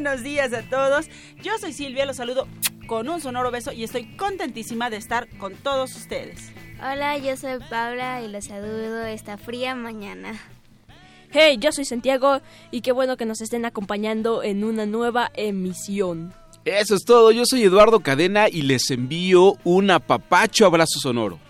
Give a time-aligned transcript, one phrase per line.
[0.00, 1.06] buenos días a todos.
[1.42, 2.46] Yo soy Silvia, los saludo
[2.86, 6.52] con un sonoro beso y estoy contentísima de estar con todos ustedes.
[6.78, 10.40] Hola, yo soy Paula y los saludo esta fría mañana.
[11.32, 16.32] Hey, yo soy Santiago y qué bueno que nos estén acompañando en una nueva emisión.
[16.64, 21.40] Eso es todo, yo soy Eduardo Cadena y les envío un apapacho abrazo sonoro.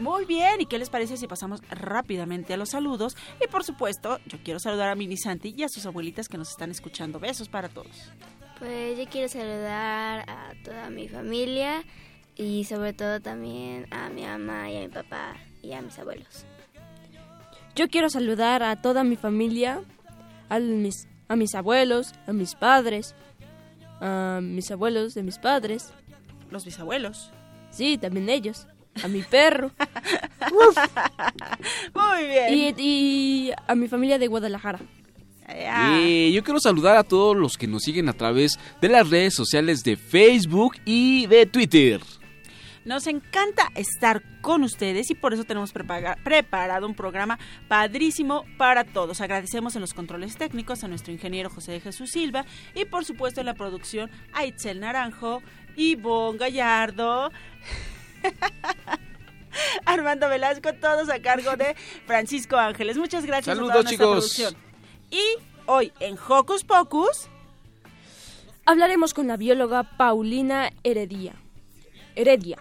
[0.00, 3.18] Muy bien, ¿y qué les parece si pasamos rápidamente a los saludos?
[3.44, 6.48] Y por supuesto, yo quiero saludar a Mini Santi y a sus abuelitas que nos
[6.48, 7.20] están escuchando.
[7.20, 8.10] Besos para todos.
[8.58, 11.84] Pues yo quiero saludar a toda mi familia
[12.34, 16.46] y sobre todo también a mi mamá y a mi papá y a mis abuelos.
[17.74, 19.82] Yo quiero saludar a toda mi familia,
[20.48, 23.14] a mis, a mis abuelos, a mis padres,
[24.00, 25.92] a mis abuelos de mis padres.
[26.50, 27.30] Los bisabuelos.
[27.70, 28.66] Sí, también ellos.
[29.02, 29.70] A mi perro.
[31.94, 32.54] Muy bien.
[32.54, 34.80] Y, y a mi familia de Guadalajara.
[35.46, 39.10] Ah, Eh, yo quiero saludar a todos los que nos siguen a través de las
[39.10, 42.00] redes sociales de Facebook y de Twitter.
[42.84, 48.84] Nos encanta estar con ustedes y por eso tenemos prepara- preparado un programa padrísimo para
[48.84, 49.20] todos.
[49.20, 53.40] Agradecemos en los controles técnicos a nuestro ingeniero José de Jesús Silva y por supuesto
[53.40, 55.42] en la producción a Itzel Naranjo,
[55.76, 57.30] Ivonne Gallardo,
[59.84, 61.74] Armando Velasco, todos a cargo de
[62.06, 62.96] Francisco Ángeles.
[62.96, 64.06] Muchas gracias Saludos, a toda chicos.
[64.08, 64.54] producción.
[65.10, 65.22] Y
[65.66, 67.28] hoy en Hocus Pocus
[68.66, 71.34] Hablaremos con la bióloga Paulina Heredia,
[72.14, 72.58] Heredia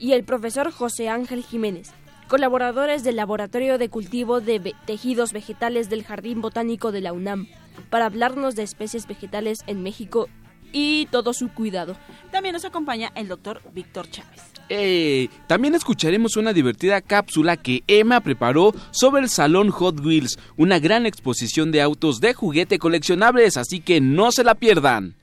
[0.00, 1.92] y el profesor José Ángel Jiménez,
[2.26, 7.46] colaboradores del Laboratorio de Cultivo de Ve- Tejidos Vegetales del Jardín Botánico de la UNAM,
[7.90, 10.28] para hablarnos de especies vegetales en México
[10.72, 11.96] y todo su cuidado.
[12.32, 14.40] también nos acompaña el doctor Víctor Chávez.
[14.72, 20.78] Eh, también escucharemos una divertida cápsula que Emma preparó sobre el Salón Hot Wheels, una
[20.78, 25.16] gran exposición de autos de juguete coleccionables, así que no se la pierdan.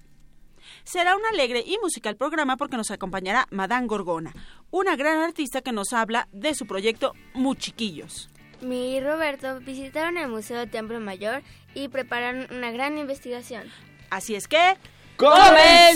[0.83, 4.33] Será un alegre y musical programa porque nos acompañará Madame Gorgona,
[4.69, 8.29] una gran artista que nos habla de su proyecto Muchiquillos.
[8.59, 11.41] Mi y Roberto visitaron el Museo Templo Mayor
[11.73, 13.63] y prepararon una gran investigación.
[14.09, 14.75] Así es que...
[15.15, 15.93] ¡Comenzamos!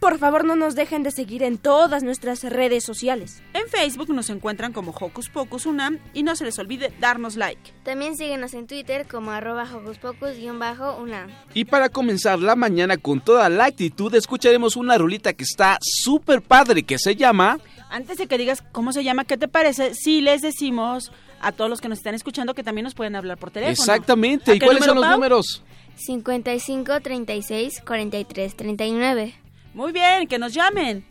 [0.00, 3.42] Por favor, no nos dejen de seguir en todas nuestras redes sociales.
[3.52, 7.72] En Facebook nos encuentran como Hocus Pocus Unam y no se les olvide darnos like.
[7.82, 11.30] También síguenos en Twitter como arroba hocuspocus-unam.
[11.52, 16.42] Y para comenzar la mañana con toda la actitud, escucharemos una rulita que está súper
[16.42, 17.58] padre que se llama...
[17.90, 21.10] Antes de que digas cómo se llama, ¿qué te parece si les decimos
[21.40, 23.72] a todos los que nos están escuchando que también nos pueden hablar por teléfono?
[23.72, 24.52] Exactamente.
[24.52, 25.14] ¿A ¿Y cuáles son los Pau?
[25.14, 25.64] números?
[25.96, 29.34] 55 36 43 39.
[29.74, 31.04] Muy bien, que nos llamen.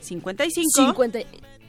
[0.00, 0.70] 55.
[0.86, 1.18] 50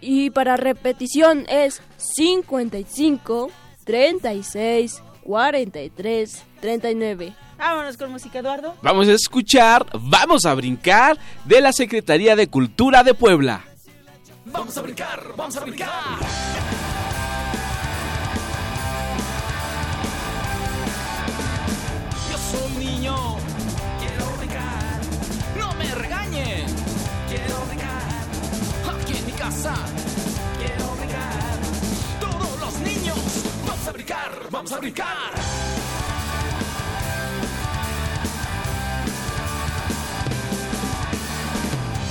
[0.02, 3.52] y para repetición es 55
[3.86, 7.34] 36 43 39.
[7.58, 8.76] Vámonos con música, Eduardo.
[8.82, 13.66] Vamos a escuchar, vamos a brincar de la Secretaría de Cultura de Puebla.
[14.46, 15.90] Vamos a brincar, vamos a brincar.
[29.50, 31.58] Quiero brincar.
[32.20, 33.18] Todos los niños,
[33.66, 35.32] vamos a brincar, vamos a brincar.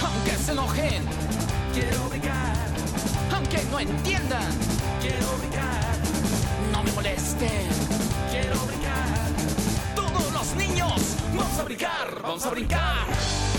[0.04, 1.04] Aunque se enojen,
[1.72, 2.56] quiero brincar.
[3.32, 4.52] Aunque no entiendan,
[5.00, 5.96] quiero brincar.
[6.72, 7.68] No me molesten,
[8.32, 9.28] quiero brincar.
[9.94, 13.57] Todos los niños, vamos a brincar, vamos a brincar.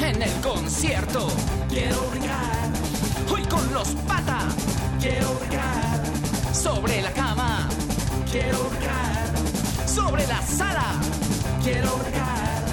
[0.00, 1.26] En el concierto.
[1.68, 2.68] Quiero brillar.
[3.32, 4.54] Hoy con los patas.
[5.00, 6.00] Quiero brillar.
[6.52, 7.68] Sobre la cama.
[8.30, 9.88] Quiero brillar.
[9.88, 11.00] Sobre la sala.
[11.62, 12.64] Quiero brillar.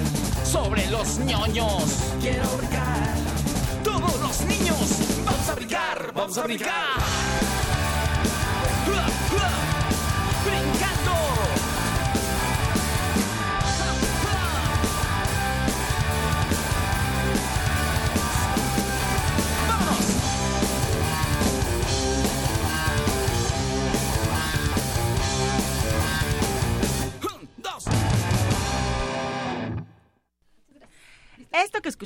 [0.44, 1.84] Sobre los ñoños.
[2.20, 3.14] Quiero brillar.
[3.82, 4.78] Todos los niños.
[5.24, 6.12] Vamos a brincar.
[6.14, 7.21] Vamos a brincar.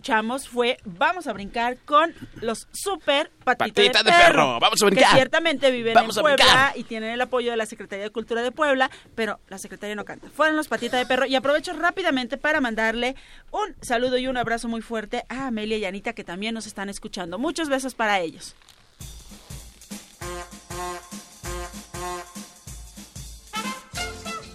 [0.07, 4.81] Escuchamos fue Vamos a brincar con los super patita, Patita de, de perro, perro, vamos
[4.81, 5.09] a brincar.
[5.11, 6.79] Que ciertamente viven Vamos a en Puebla brincar.
[6.79, 10.05] y tienen el apoyo de la Secretaría de Cultura de Puebla, pero la Secretaría no
[10.05, 10.29] canta.
[10.31, 13.17] Fueron los patita de perro y aprovecho rápidamente para mandarle
[13.51, 16.89] un saludo y un abrazo muy fuerte a Amelia y Anita que también nos están
[16.89, 17.37] escuchando.
[17.39, 18.55] Muchos besos para ellos.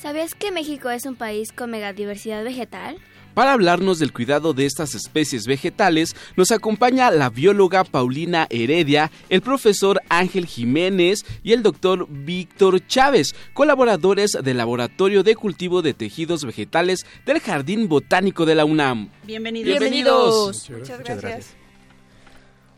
[0.00, 2.98] ¿Sabías que México es un país con megadiversidad vegetal?
[3.34, 9.40] Para hablarnos del cuidado de estas especies vegetales, nos acompaña la bióloga Paulina Heredia, el
[9.40, 16.44] profesor Ángel Jiménez y el doctor Víctor Chávez, colaboradores del Laboratorio de Cultivo de Tejidos
[16.44, 19.08] Vegetales del Jardín Botánico de la UNAM.
[19.24, 19.66] Bienvenidos.
[19.66, 20.70] Bienvenidos.
[20.70, 21.54] Muchas gracias.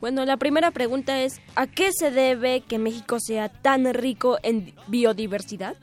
[0.00, 4.72] Bueno, la primera pregunta es, ¿a qué se debe que México sea tan rico en
[4.86, 5.76] biodiversidad?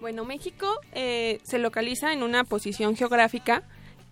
[0.00, 3.62] Bueno, México eh, se localiza en una posición geográfica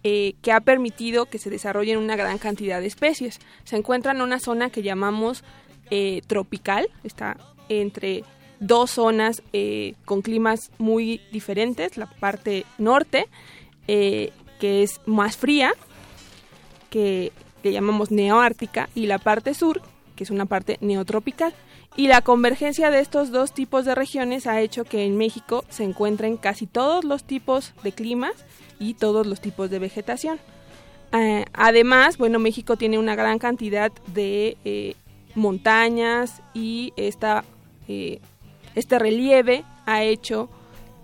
[0.08, 3.40] eh, que ha permitido que se desarrollen una gran cantidad de especies.
[3.64, 5.42] Se encuentra en una zona que llamamos
[5.90, 7.36] eh, tropical, está
[7.68, 8.22] entre
[8.60, 13.26] dos zonas eh, con climas muy diferentes, la parte norte,
[13.88, 14.30] que
[14.60, 15.74] es más fría,
[16.88, 17.32] que
[17.64, 19.82] le llamamos neoártica, y la parte sur,
[20.14, 21.52] que es una parte neotropical.
[21.96, 25.82] Y la convergencia de estos dos tipos de regiones ha hecho que en México se
[25.82, 28.34] encuentren casi todos los tipos de climas
[28.78, 30.38] y todos los tipos de vegetación.
[31.12, 34.94] Eh, además, bueno, México tiene una gran cantidad de eh,
[35.36, 37.44] montañas y esta,
[37.86, 38.20] eh,
[38.74, 40.48] este relieve ha hecho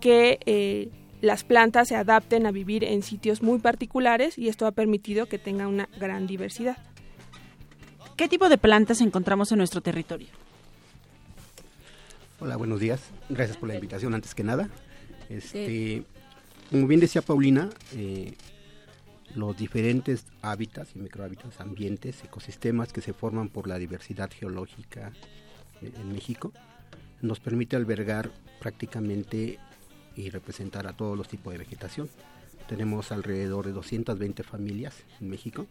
[0.00, 4.73] que eh, las plantas se adapten a vivir en sitios muy particulares y esto ha
[4.73, 6.76] permitido que tenga una gran diversidad.
[8.17, 10.29] ¿Qué tipo de plantas encontramos en nuestro territorio?
[12.41, 13.00] Hola, buenos días.
[13.29, 14.69] Gracias por la invitación antes que nada.
[15.29, 16.05] Este,
[16.73, 18.35] como bien decía Paulina, eh,
[19.37, 25.12] los diferentes hábitats y microhábitats, ambientes, ecosistemas que se forman por la diversidad geológica
[25.81, 26.52] en, en México
[27.23, 29.59] nos permite albergar prácticamente
[30.17, 32.11] y representar a todos los tipos de vegetación.
[32.69, 35.67] Tenemos alrededor de 220 familias en México.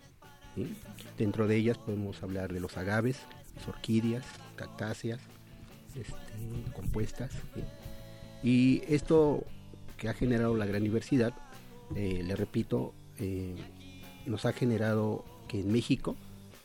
[1.17, 3.19] Dentro de ellas podemos hablar de los agaves,
[3.55, 5.19] las orquídeas, cactáceas,
[5.95, 7.31] este, compuestas.
[8.43, 9.45] Y esto
[10.01, 11.31] que ha generado la gran diversidad,
[11.95, 13.53] eh, le repito, eh,
[14.25, 16.15] nos ha generado que en México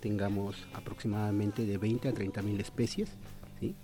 [0.01, 3.11] tengamos aproximadamente de 20 a 30 mil especies,
[3.61, 3.75] ¿sí?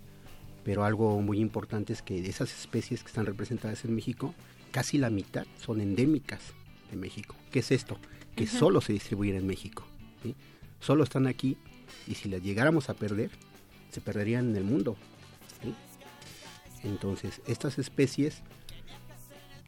[0.63, 4.33] pero algo muy importante es que de esas especies que están representadas en México,
[4.71, 6.41] casi la mitad son endémicas
[6.89, 7.35] de México.
[7.51, 7.99] ¿Qué es esto?
[8.35, 8.57] Que Ujú.
[8.57, 9.85] solo se distribuyen en México.
[10.23, 10.33] ¿sí?
[10.79, 11.57] Solo están aquí
[12.07, 13.29] y si las llegáramos a perder,
[13.91, 14.95] se perderían en el mundo.
[15.61, 15.75] ¿sí?
[16.83, 18.41] Entonces, estas especies,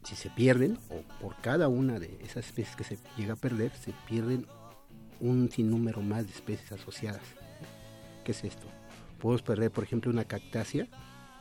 [0.06, 3.72] si se pierden, o por cada una de esas especies que se llega a perder,
[3.74, 4.46] se pierden
[5.20, 7.22] un sinnúmero más de especies asociadas.
[8.24, 8.68] ¿Qué es esto?
[9.20, 10.86] Podemos perder, por ejemplo, una cactácea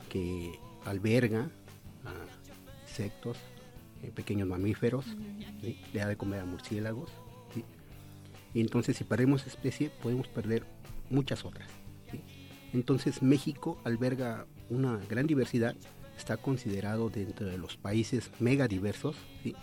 [0.09, 1.51] que alberga
[2.05, 2.13] a
[2.87, 3.37] insectos,
[4.01, 5.05] eh, pequeños mamíferos,
[5.61, 5.79] ¿sí?
[5.93, 7.11] le da de comer a murciélagos.
[7.53, 7.63] ¿sí?
[8.55, 10.65] Y entonces, si perdemos especie, podemos perder
[11.11, 11.69] muchas otras.
[12.11, 12.19] ¿sí?
[12.73, 15.75] Entonces, México alberga una gran diversidad,
[16.17, 19.55] está considerado dentro de los países megadiversos, ¿sí?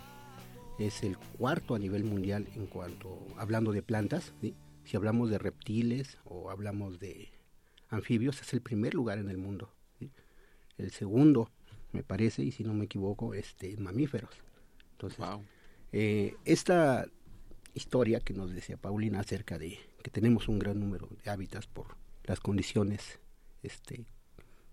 [0.79, 4.55] es el cuarto a nivel mundial en cuanto, hablando de plantas, ¿sí?
[4.83, 7.29] si hablamos de reptiles o hablamos de
[7.89, 9.73] anfibios, es el primer lugar en el mundo.
[9.99, 10.11] ¿sí?
[10.77, 11.49] El segundo,
[11.91, 14.31] me parece, y si no me equivoco, este, mamíferos.
[14.93, 15.25] Entonces,
[15.91, 17.05] eh, esta
[17.73, 21.97] historia que nos decía Paulina acerca de que tenemos un gran número de hábitats por
[22.23, 23.19] las condiciones
[23.63, 24.05] este,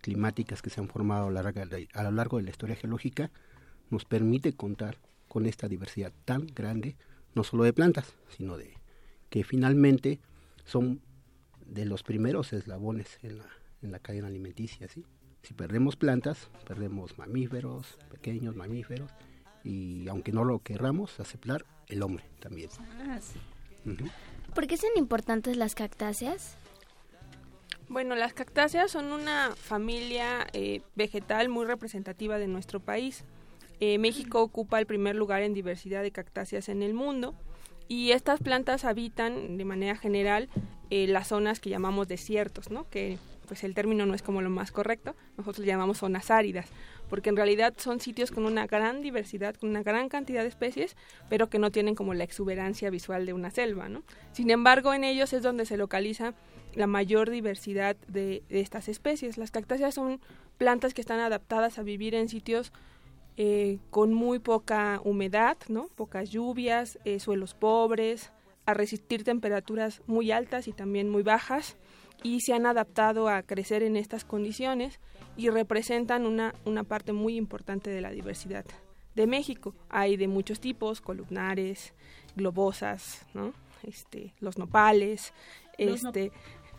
[0.00, 2.76] climáticas que se han formado a lo, largo de, a lo largo de la historia
[2.76, 3.30] geológica,
[3.90, 6.96] nos permite contar con esta diversidad tan grande,
[7.34, 8.74] no solo de plantas, sino de
[9.28, 10.20] que finalmente
[10.64, 11.00] son
[11.64, 13.46] de los primeros eslabones en la,
[13.82, 14.88] en la cadena alimenticia.
[14.88, 15.04] ¿sí?
[15.42, 19.10] Si perdemos plantas, perdemos mamíferos, pequeños mamíferos,
[19.62, 22.70] y aunque no lo querramos aceptar, el hombre también.
[23.06, 23.38] Ah, sí.
[24.54, 26.56] ¿Por qué son importantes las cactáceas?
[27.90, 33.24] Bueno, las cactáceas son una familia eh, vegetal muy representativa de nuestro país.
[33.80, 37.34] Eh, México ocupa el primer lugar en diversidad de cactáceas en el mundo
[37.88, 40.48] y estas plantas habitan de manera general
[40.90, 42.88] eh, las zonas que llamamos desiertos, ¿no?
[42.88, 43.18] Que
[43.48, 46.68] pues el término no es como lo más correcto, nosotros le llamamos zonas áridas,
[47.08, 50.96] porque en realidad son sitios con una gran diversidad, con una gran cantidad de especies,
[51.28, 54.04] pero que no tienen como la exuberancia visual de una selva, ¿no?
[54.30, 56.34] Sin embargo, en ellos es donde se localiza
[56.74, 59.38] la mayor diversidad de, de estas especies.
[59.38, 60.20] Las cactáceas son
[60.58, 62.72] plantas que están adaptadas a vivir en sitios
[63.36, 65.88] eh, con muy poca humedad, ¿no?
[65.96, 68.32] pocas lluvias, eh, suelos pobres,
[68.66, 71.76] a resistir temperaturas muy altas y también muy bajas
[72.22, 75.00] y se han adaptado a crecer en estas condiciones
[75.38, 78.66] y representan una, una parte muy importante de la diversidad
[79.14, 79.74] de México.
[79.88, 81.94] Hay de muchos tipos, columnares,
[82.36, 83.54] globosas, ¿no?
[83.84, 85.32] este, los nopales.
[85.78, 86.30] ¿Los, este,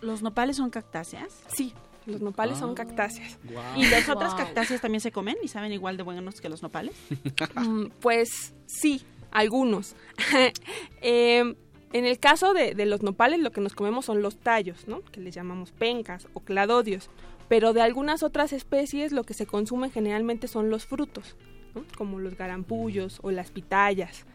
[0.01, 1.43] ¿Los nopales son cactáceas?
[1.53, 1.74] Sí,
[2.05, 2.75] los nopales son Ah.
[2.75, 3.38] cactáceas.
[3.75, 6.96] ¿Y las otras cactáceas también se comen y saben igual de buenos que los nopales?
[7.55, 9.96] Mm, Pues sí, algunos.
[11.01, 11.55] Eh,
[11.93, 15.01] en el caso de, de los nopales, lo que nos comemos son los tallos, ¿no?
[15.12, 17.10] Que les llamamos pencas o cladodios.
[17.50, 21.36] Pero de algunas otras especies, lo que se consume generalmente son los frutos,
[21.75, 21.84] ¿no?
[21.98, 24.25] Como los garampullos o las pitayas.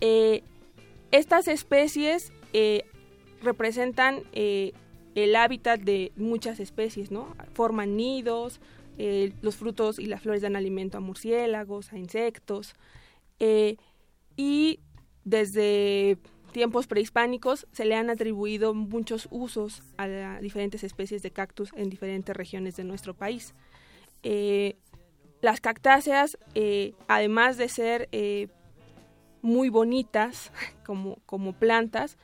[0.00, 0.44] Eh,
[1.10, 2.84] estas especies eh,
[3.42, 4.72] representan eh,
[5.14, 7.34] el hábitat de muchas especies, ¿no?
[7.54, 8.60] Forman nidos,
[8.98, 12.74] eh, los frutos y las flores dan alimento a murciélagos, a insectos,
[13.38, 13.76] eh,
[14.36, 14.80] y
[15.24, 16.18] desde
[16.52, 22.36] tiempos prehispánicos se le han atribuido muchos usos a diferentes especies de cactus en diferentes
[22.36, 23.54] regiones de nuestro país.
[24.22, 24.76] Eh,
[25.42, 26.38] las cactáceas,
[27.06, 28.08] además de ser
[29.42, 30.52] muy bonitas
[30.86, 32.16] como, como plantas,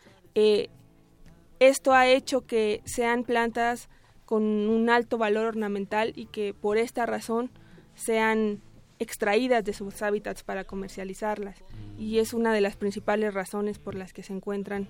[1.61, 3.89] esto ha hecho que sean plantas
[4.25, 7.51] con un alto valor ornamental y que por esta razón
[7.95, 8.61] sean
[8.99, 11.63] extraídas de sus hábitats para comercializarlas.
[11.99, 14.89] Y es una de las principales razones por las que se encuentran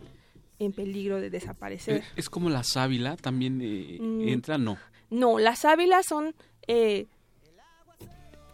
[0.59, 1.99] en peligro de desaparecer.
[1.99, 4.29] Eh, Es como la sábila, también eh, Mm.
[4.29, 4.79] entra, no.
[5.11, 6.35] No, las sábilas son
[6.69, 7.07] eh,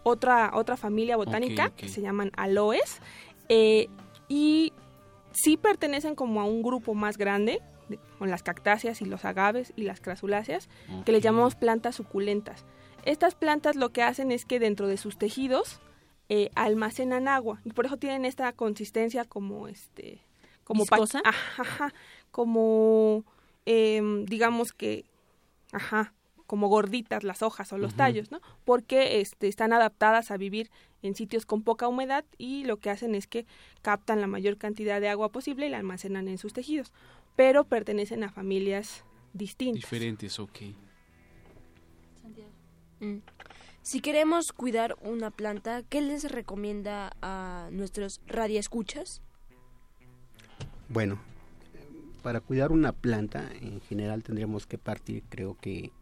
[0.04, 3.00] otra, otra familia botánica que se llaman aloes
[3.48, 3.88] eh,
[4.28, 4.72] y
[5.32, 9.72] sí pertenecen como a un grupo más grande de- con las cactáceas y los agaves
[9.76, 10.68] y las crasuláceas
[11.04, 11.24] que les Ok.
[11.24, 12.64] llamamos plantas suculentas.
[13.04, 15.80] Estas plantas lo que hacen es que dentro de sus tejidos
[16.28, 20.18] eh, almacenan agua y por eso tienen esta consistencia como este
[20.64, 21.20] como pa- ¿Viscosa?
[21.24, 21.94] ajá, ajá,
[22.32, 23.24] como
[23.64, 25.04] em, digamos que
[25.72, 26.12] ajá
[26.46, 28.40] como gorditas las hojas o los tallos, ¿no?
[28.64, 30.70] Porque este, están adaptadas a vivir
[31.02, 33.46] en sitios con poca humedad y lo que hacen es que
[33.82, 36.92] captan la mayor cantidad de agua posible y la almacenan en sus tejidos,
[37.36, 39.82] pero pertenecen a familias distintas.
[39.82, 40.58] Diferentes, ok.
[43.00, 43.18] Mm.
[43.82, 49.22] Si queremos cuidar una planta, ¿qué les recomienda a nuestros radioescuchas?
[50.88, 51.20] Bueno,
[52.22, 55.92] para cuidar una planta en general tendríamos que partir, creo que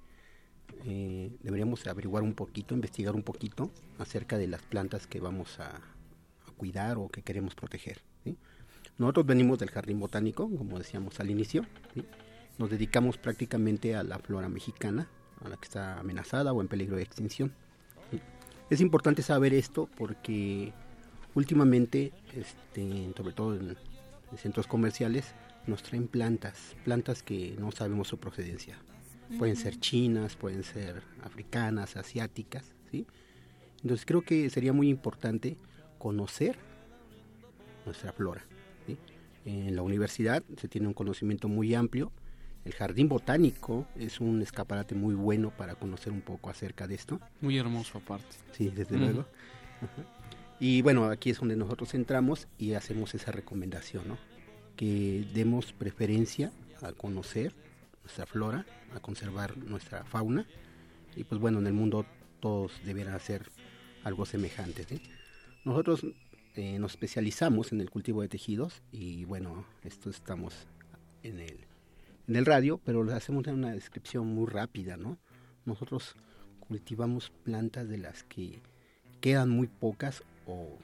[0.87, 5.77] eh, deberíamos averiguar un poquito, investigar un poquito acerca de las plantas que vamos a,
[5.77, 8.01] a cuidar o que queremos proteger.
[8.99, 12.05] Nosotros venimos del jardín botánico, como decíamos al inicio, ¿sí?
[12.59, 15.09] nos dedicamos prácticamente a la flora mexicana,
[15.45, 17.53] a la que está amenazada o en peligro de extinción.
[18.11, 18.21] ¿sí?
[18.71, 20.73] Es importante saber esto porque
[21.35, 23.77] últimamente, este, sobre todo en,
[24.31, 25.35] en centros comerciales,
[25.67, 28.79] nos traen plantas, plantas que no sabemos su procedencia.
[29.39, 33.07] Pueden ser chinas, pueden ser africanas, asiáticas, ¿sí?
[33.83, 35.57] Entonces creo que sería muy importante
[35.99, 36.57] conocer
[37.85, 38.45] nuestra flora.
[39.45, 42.13] En la universidad se tiene un conocimiento muy amplio.
[42.65, 47.21] El jardín botánico es un escaparate muy bueno para conocer un poco acerca de esto.
[47.43, 48.37] Muy hermoso aparte.
[48.53, 49.05] Sí, desde Ujú.
[49.05, 49.21] luego.
[49.83, 50.03] Ajá.
[50.61, 54.19] Y bueno, aquí es donde nosotros entramos y hacemos esa recomendación, ¿no?
[54.77, 57.55] Que demos preferencia a conocer
[58.03, 60.47] nuestra flora, a conservar nuestra fauna.
[61.17, 62.07] Y pues bueno, en el mundo
[62.41, 63.51] todos deberán hacer
[64.05, 64.87] algo semejante.
[65.65, 66.07] Nosotros
[66.57, 70.55] eh, nos especializamos en el cultivo de tejidos y bueno, esto estamos
[71.25, 71.67] en el,
[72.29, 75.19] en el radio, pero lo hacemos una descripción muy rápida, ¿no?
[75.65, 76.15] Nosotros
[76.61, 78.61] cultivamos plantas de las que
[79.21, 80.79] quedan muy pocas o,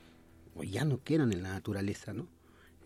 [0.56, 2.26] o ya no quedan en la naturaleza, ¿no?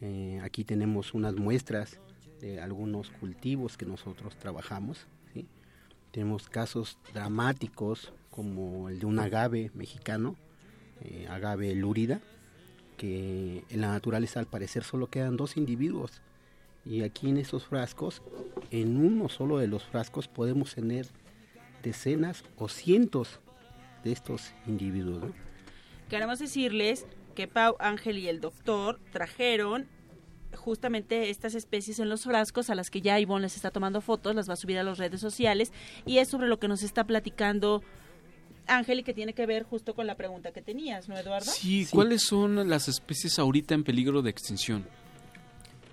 [0.02, 1.98] Eh, aquí tenemos unas muestras
[2.40, 5.46] de algunos cultivos que nosotros trabajamos, ¿sí?
[6.10, 10.36] Tenemos casos dramáticos como el de un agave mexicano,
[11.00, 12.20] eh, agave lúrida,
[13.04, 16.22] en la naturaleza al parecer solo quedan dos individuos.
[16.86, 18.22] Y aquí en esos frascos,
[18.70, 21.06] en uno solo de los frascos podemos tener
[21.82, 23.40] decenas o cientos
[24.04, 25.24] de estos individuos.
[26.08, 29.86] Queremos decirles que Pau, Ángel y el doctor trajeron
[30.54, 34.34] justamente estas especies en los frascos a las que ya Ivonne les está tomando fotos,
[34.34, 35.72] las va a subir a las redes sociales
[36.06, 37.82] y es sobre lo que nos está platicando
[38.66, 41.50] Ángel y que tiene que ver justo con la pregunta que tenías, ¿no, Eduardo?
[41.50, 44.86] Sí, ¿cuáles son las especies ahorita en peligro de extinción?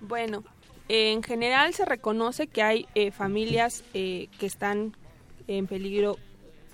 [0.00, 0.42] Bueno,
[0.88, 4.96] en general se reconoce que hay eh, familias eh, que están
[5.46, 6.18] en peligro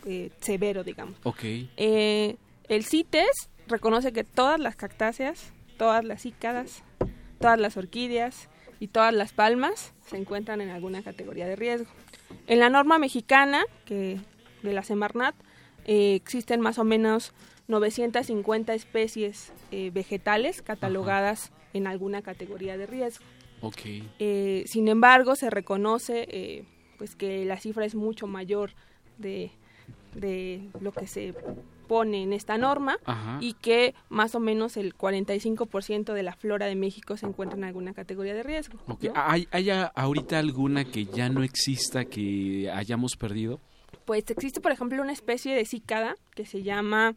[0.06, 1.14] eh, severo, digamos.
[1.24, 1.42] Ok.
[1.76, 2.36] Eh,
[2.68, 6.82] el CITES reconoce que todas las cactáceas, todas las cícadas,
[7.40, 8.48] todas las orquídeas
[8.80, 11.90] y todas las palmas se encuentran en alguna categoría de riesgo.
[12.46, 14.18] En la norma mexicana, que
[14.62, 15.34] de la Semarnat,
[15.84, 17.32] eh, existen más o menos
[17.68, 23.24] 950 especies eh, vegetales catalogadas en alguna categoría de riesgo.
[23.60, 23.80] Ok.
[24.18, 26.64] Eh, sin embargo, se reconoce eh,
[26.96, 28.72] pues que la cifra es mucho mayor
[29.18, 29.50] de,
[30.14, 31.34] de lo que se
[31.88, 33.38] pone en esta norma Ajá.
[33.40, 37.64] y que más o menos el 45% de la flora de México se encuentra en
[37.64, 38.78] alguna categoría de riesgo.
[39.14, 43.60] ¿Hay, ¿Hay ahorita alguna que ya no exista que hayamos perdido?
[44.08, 47.14] Pues existe, por ejemplo, una especie de cícada que se llama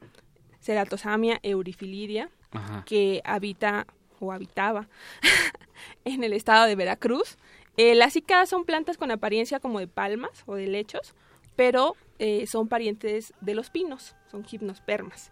[0.59, 2.83] Ceratosamia eurifilidia, Ajá.
[2.85, 3.87] que habita
[4.19, 4.89] o habitaba
[6.03, 7.37] en el estado de Veracruz.
[7.77, 11.15] Eh, las cícadas son plantas con apariencia como de palmas o de lechos,
[11.55, 15.31] pero eh, son parientes de los pinos, son gimnospermas.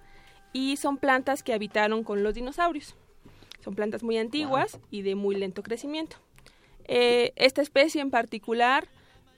[0.53, 2.95] Y son plantas que habitaron con los dinosaurios.
[3.65, 6.15] Son plantas muy antiguas y de muy lento crecimiento.
[6.85, 8.87] Eh, esta especie en particular,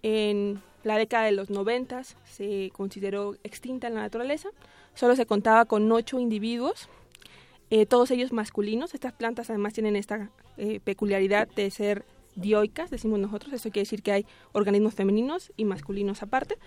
[0.04, 4.50] en la década de los noventas, se consideró extinta en la naturaleza.
[4.94, 6.90] Solo se contaba con ocho individuos
[7.70, 8.94] eh, todos ellos masculinos.
[8.94, 13.54] Estas plantas además tienen esta eh, peculiaridad de ser dioicas, decimos nosotros.
[13.54, 16.58] Eso quiere decir que hay organismos femeninos y masculinos aparte.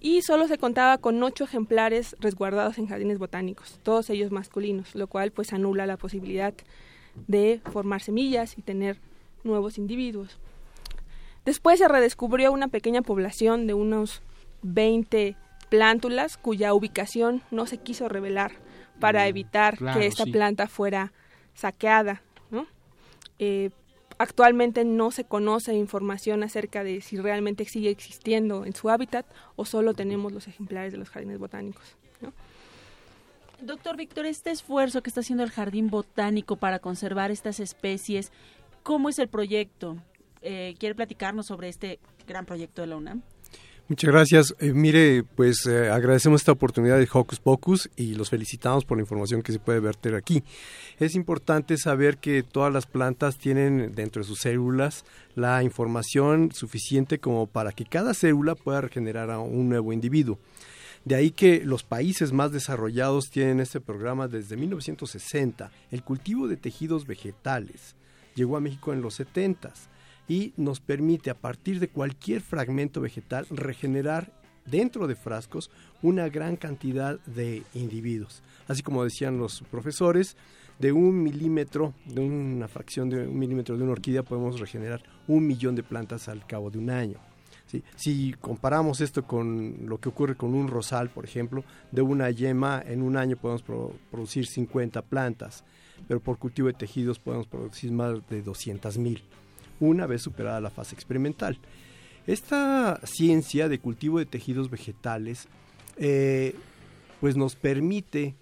[0.00, 5.06] Y solo se contaba con ocho ejemplares resguardados en jardines botánicos, todos ellos masculinos, lo
[5.06, 6.54] cual pues anula la posibilidad
[7.26, 8.98] de formar semillas y tener
[9.44, 10.38] nuevos individuos.
[11.44, 14.22] Después se redescubrió una pequeña población de unos
[14.62, 15.36] 20
[15.68, 18.52] plántulas cuya ubicación no se quiso revelar
[19.00, 20.32] para Mm, evitar claro, que esta sí.
[20.32, 21.12] planta fuera
[21.54, 22.22] saqueada.
[22.50, 22.66] ¿no?
[23.38, 23.70] Eh,
[24.18, 29.26] actualmente no se conoce información acerca de si realmente sigue existiendo en su hábitat
[29.56, 31.96] o solo tenemos los ejemplares de los jardines botánicos.
[32.20, 32.32] ¿no?
[33.60, 38.30] Doctor Víctor, este esfuerzo que está haciendo el Jardín Botánico para conservar estas especies,
[38.82, 39.96] ¿cómo es el proyecto?
[40.44, 43.22] Eh, ¿Quiere platicarnos sobre este gran proyecto de la UNAM?
[43.88, 44.54] Muchas gracias.
[44.60, 49.02] Eh, mire, pues eh, agradecemos esta oportunidad de Hocus Pocus y los felicitamos por la
[49.02, 50.42] información que se puede verter aquí.
[50.98, 55.04] Es importante saber que todas las plantas tienen dentro de sus células
[55.34, 60.38] la información suficiente como para que cada célula pueda regenerar a un nuevo individuo.
[61.04, 65.70] De ahí que los países más desarrollados tienen este programa desde 1960.
[65.90, 67.96] El cultivo de tejidos vegetales
[68.34, 69.88] llegó a México en los 70s
[70.28, 74.32] y nos permite a partir de cualquier fragmento vegetal regenerar
[74.66, 75.70] dentro de frascos
[76.02, 78.42] una gran cantidad de individuos.
[78.66, 80.36] Así como decían los profesores,
[80.78, 85.46] de un milímetro, de una fracción de un milímetro de una orquídea podemos regenerar un
[85.46, 87.18] millón de plantas al cabo de un año.
[87.96, 92.80] Si comparamos esto con lo que ocurre con un rosal, por ejemplo, de una yema
[92.86, 95.64] en un año podemos pro- producir 50 plantas,
[96.06, 99.22] pero por cultivo de tejidos podemos producir más de 200 mil
[99.80, 101.58] una vez superada la fase experimental.
[102.26, 105.48] Esta ciencia de cultivo de tejidos vegetales
[105.96, 106.54] eh,
[107.20, 108.34] pues nos permite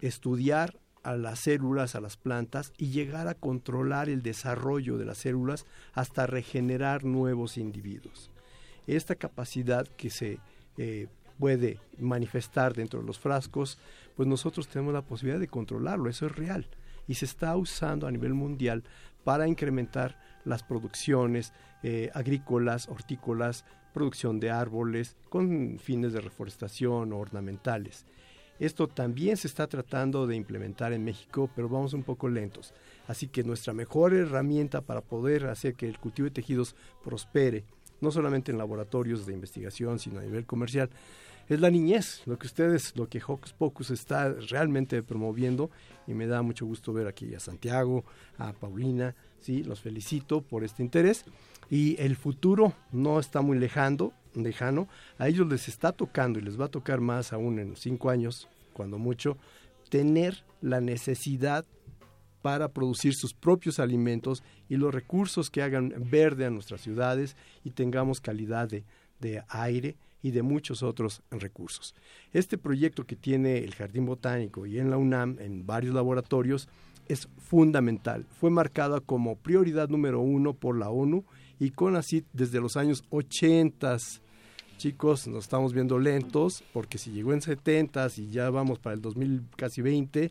[0.00, 5.18] estudiar a las células, a las plantas y llegar a controlar el desarrollo de las
[5.18, 8.30] células hasta regenerar nuevos individuos.
[8.86, 10.38] Esta capacidad que se
[10.76, 11.06] eh,
[11.38, 13.78] puede manifestar dentro de los frascos,
[14.16, 16.66] pues nosotros tenemos la posibilidad de controlarlo, eso es real.
[17.06, 18.84] Y se está usando a nivel mundial
[19.24, 20.18] para incrementar
[20.48, 28.06] las producciones eh, agrícolas, hortícolas, producción de árboles, con fines de reforestación o ornamentales.
[28.58, 32.74] Esto también se está tratando de implementar en México, pero vamos un poco lentos.
[33.06, 37.64] Así que nuestra mejor herramienta para poder hacer que el cultivo de tejidos prospere,
[38.00, 40.90] no solamente en laboratorios de investigación, sino a nivel comercial,
[41.48, 45.70] es la niñez, lo que ustedes, lo que Hocus Pocus está realmente promoviendo
[46.06, 48.04] y me da mucho gusto ver aquí a Santiago,
[48.36, 51.24] a Paulina, sí, los felicito por este interés.
[51.70, 56.60] Y el futuro no está muy lejano, lejano, a ellos les está tocando y les
[56.60, 59.38] va a tocar más aún en cinco años, cuando mucho,
[59.88, 61.64] tener la necesidad
[62.42, 67.70] para producir sus propios alimentos y los recursos que hagan verde a nuestras ciudades y
[67.70, 68.84] tengamos calidad de,
[69.18, 71.94] de aire y de muchos otros recursos.
[72.32, 76.68] Este proyecto que tiene el Jardín Botánico y en la UNAM, en varios laboratorios,
[77.08, 78.26] es fundamental.
[78.38, 81.24] Fue marcada como prioridad número uno por la ONU
[81.58, 83.96] y con así desde los años 80.
[84.76, 89.02] Chicos, nos estamos viendo lentos porque si llegó en 70 y ya vamos para el
[89.02, 90.30] 2000 casi 20,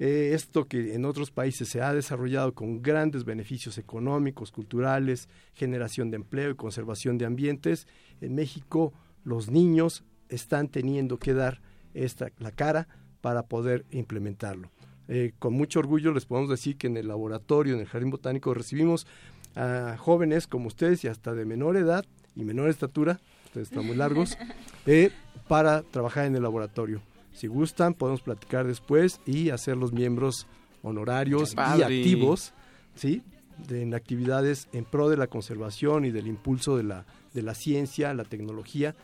[0.00, 6.10] eh, esto que en otros países se ha desarrollado con grandes beneficios económicos, culturales, generación
[6.10, 7.86] de empleo y conservación de ambientes,
[8.20, 8.92] en México
[9.28, 11.60] los niños están teniendo que dar
[11.94, 12.88] esta, la cara
[13.20, 14.70] para poder implementarlo.
[15.06, 18.54] Eh, con mucho orgullo les podemos decir que en el laboratorio, en el Jardín Botánico,
[18.54, 19.06] recibimos
[19.54, 22.04] a jóvenes como ustedes y hasta de menor edad
[22.36, 24.36] y menor estatura, ustedes están muy largos,
[24.86, 25.10] eh,
[25.46, 27.00] para trabajar en el laboratorio.
[27.32, 30.46] Si gustan, podemos platicar después y hacerlos miembros
[30.82, 32.52] honorarios y activos,
[32.94, 33.22] ¿sí?
[33.68, 37.54] De, en actividades en pro de la conservación y del impulso de la, de la
[37.54, 38.94] ciencia, la tecnología,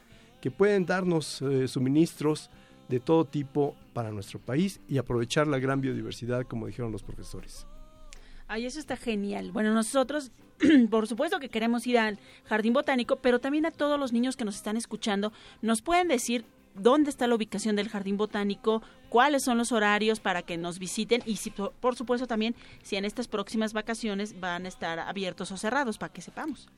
[0.44, 2.50] que pueden darnos eh, suministros
[2.90, 7.66] de todo tipo para nuestro país y aprovechar la gran biodiversidad, como dijeron los profesores.
[8.46, 9.52] Ay, eso está genial.
[9.52, 10.32] Bueno, nosotros,
[10.90, 14.44] por supuesto que queremos ir al Jardín Botánico, pero también a todos los niños que
[14.44, 19.56] nos están escuchando, nos pueden decir dónde está la ubicación del Jardín Botánico, cuáles son
[19.56, 23.72] los horarios para que nos visiten y, si, por supuesto, también si en estas próximas
[23.72, 26.68] vacaciones van a estar abiertos o cerrados, para que sepamos.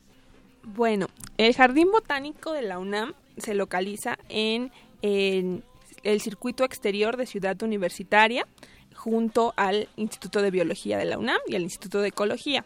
[0.62, 4.72] Bueno, el Jardín Botánico de la UNAM se localiza en,
[5.02, 8.46] el circuito exterior de Ciudad Universitaria
[8.94, 12.64] junto al Instituto de Biología de la UNAM y al Instituto de Ecología.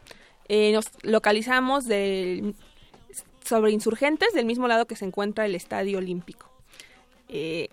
[0.49, 1.85] Eh, nos localizamos
[3.45, 6.51] sobre insurgentes del mismo lado que se encuentra el Estadio Olímpico.
[7.29, 7.69] Eh,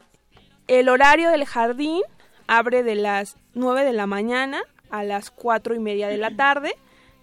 [0.67, 2.01] el horario del jardín
[2.47, 6.73] abre de las 9 de la mañana a las 4 y media de la tarde,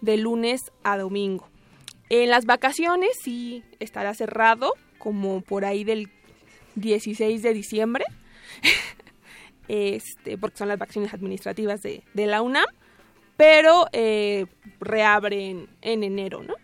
[0.00, 1.48] de lunes a domingo.
[2.10, 6.08] En las vacaciones sí estará cerrado, como por ahí del
[6.76, 8.06] 16 de diciembre,
[9.68, 12.64] este, porque son las vacaciones administrativas de, la UNAM,
[13.36, 14.46] pero eh,
[14.80, 16.54] reabren en enero, ¿no?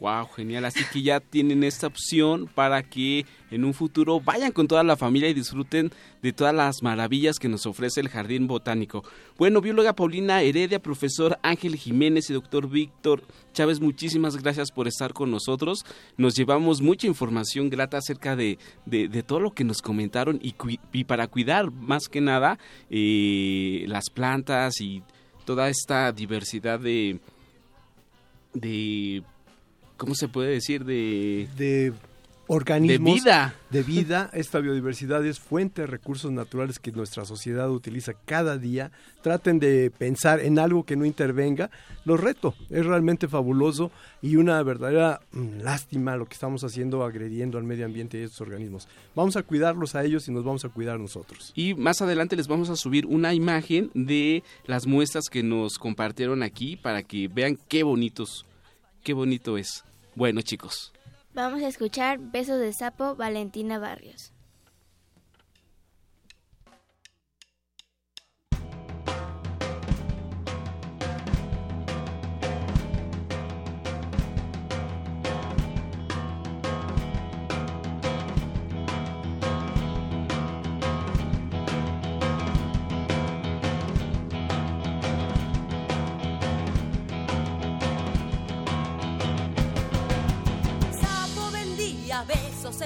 [0.00, 0.64] Wow, genial.
[0.64, 4.96] Así que ya tienen esta opción para que en un futuro vayan con toda la
[4.96, 5.90] familia y disfruten
[6.22, 9.04] de todas las maravillas que nos ofrece el Jardín Botánico.
[9.36, 15.12] Bueno, bióloga Paulina Heredia, profesor Ángel Jiménez y doctor Víctor Chávez, muchísimas gracias por estar
[15.12, 15.84] con nosotros.
[16.16, 20.54] Nos llevamos mucha información grata acerca de, de, todo lo que nos comentaron y,
[20.92, 22.58] y para cuidar más que nada
[22.88, 25.02] eh, las plantas y
[25.44, 27.20] toda esta diversidad de
[28.52, 29.22] de
[30.00, 30.86] ¿cómo se puede decir?
[30.86, 31.92] De, de
[32.46, 33.54] organismos de vida.
[33.68, 34.30] de vida.
[34.32, 38.90] Esta biodiversidad es fuente de recursos naturales que nuestra sociedad utiliza cada día.
[39.20, 41.70] Traten de pensar en algo que no intervenga.
[42.06, 47.58] Los reto, es realmente fabuloso y una verdadera mm, lástima lo que estamos haciendo agrediendo
[47.58, 48.88] al medio ambiente y a estos organismos.
[49.14, 51.52] Vamos a cuidarlos a ellos y nos vamos a cuidar nosotros.
[51.54, 56.42] Y más adelante les vamos a subir una imagen de las muestras que nos compartieron
[56.42, 58.46] aquí para que vean qué bonitos,
[59.04, 59.84] qué bonito es.
[60.20, 60.92] Bueno, chicos.
[61.32, 64.34] Vamos a escuchar Besos de Sapo, Valentina Barrios.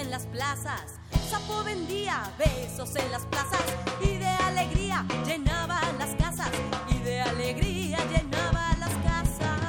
[0.04, 0.98] En las plazas.
[1.30, 3.60] Sapo vendía besos en las plazas
[4.00, 6.50] y de alegría llenaba las casas.
[6.88, 9.60] Y de alegría llenaba las casas.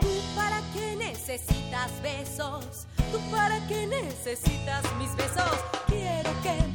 [0.00, 2.86] ¿Tú para qué necesitas besos?
[3.10, 5.58] ¿Tú para qué necesitas mis besos?
[5.88, 6.71] Quiero que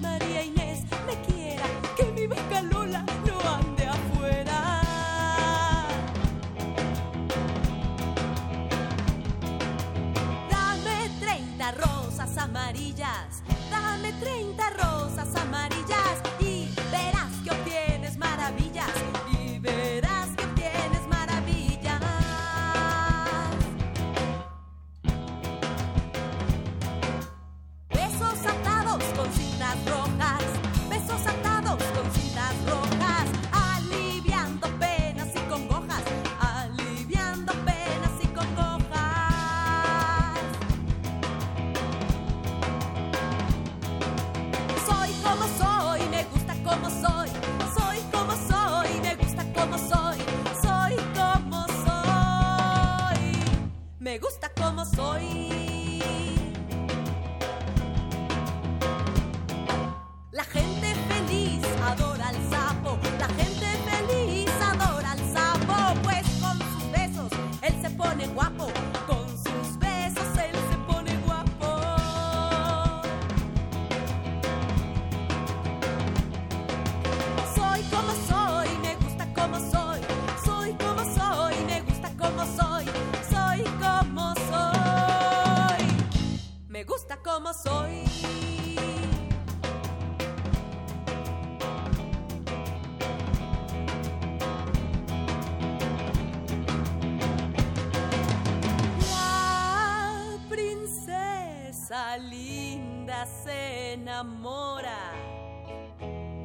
[101.97, 104.97] princesa linda se enamora.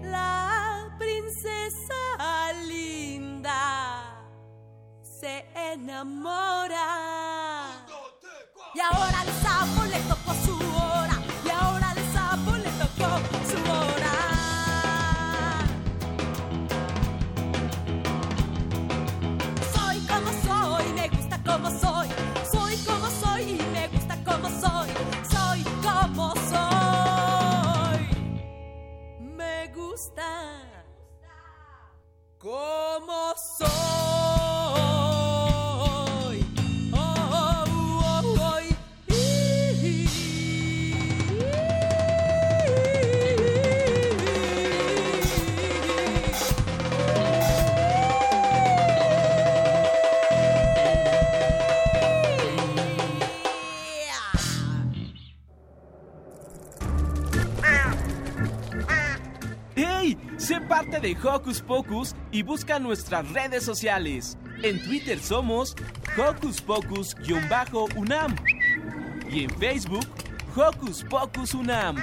[0.02, 4.24] La princesa linda
[5.02, 6.86] se enamora.
[8.74, 10.00] Y ahora al sapo le
[61.24, 64.36] Hocus Pocus y busca nuestras redes sociales.
[64.62, 65.76] En Twitter somos
[66.16, 68.36] Hocus Pocus-UNAM
[69.30, 70.06] y en Facebook
[70.56, 71.96] Hocus Pocus UNAM.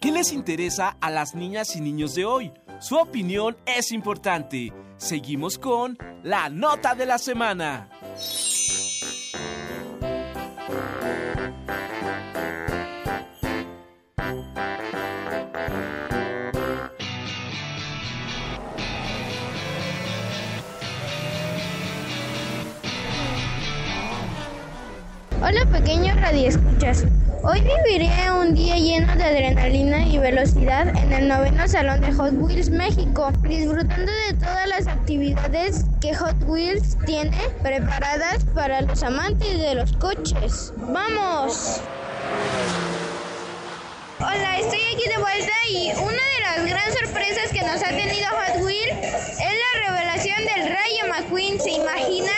[0.00, 2.52] ¿Qué les interesa a las niñas y niños de hoy?
[2.80, 4.72] Su opinión es importante.
[4.96, 7.90] Seguimos con la nota de la semana.
[26.90, 27.04] Radioescuchas.
[27.42, 32.34] Hoy viviré un día lleno de adrenalina y velocidad en el noveno salón de Hot
[32.34, 39.58] Wheels México, disfrutando de todas las actividades que Hot Wheels tiene preparadas para los amantes
[39.58, 40.74] de los coches.
[40.76, 41.80] ¡Vamos!
[44.18, 48.26] Hola, estoy aquí de vuelta y una de las grandes sorpresas que nos ha tenido
[48.28, 51.58] Hot Wheels es la revelación del Rayo McQueen.
[51.58, 52.34] ¿Se imaginan?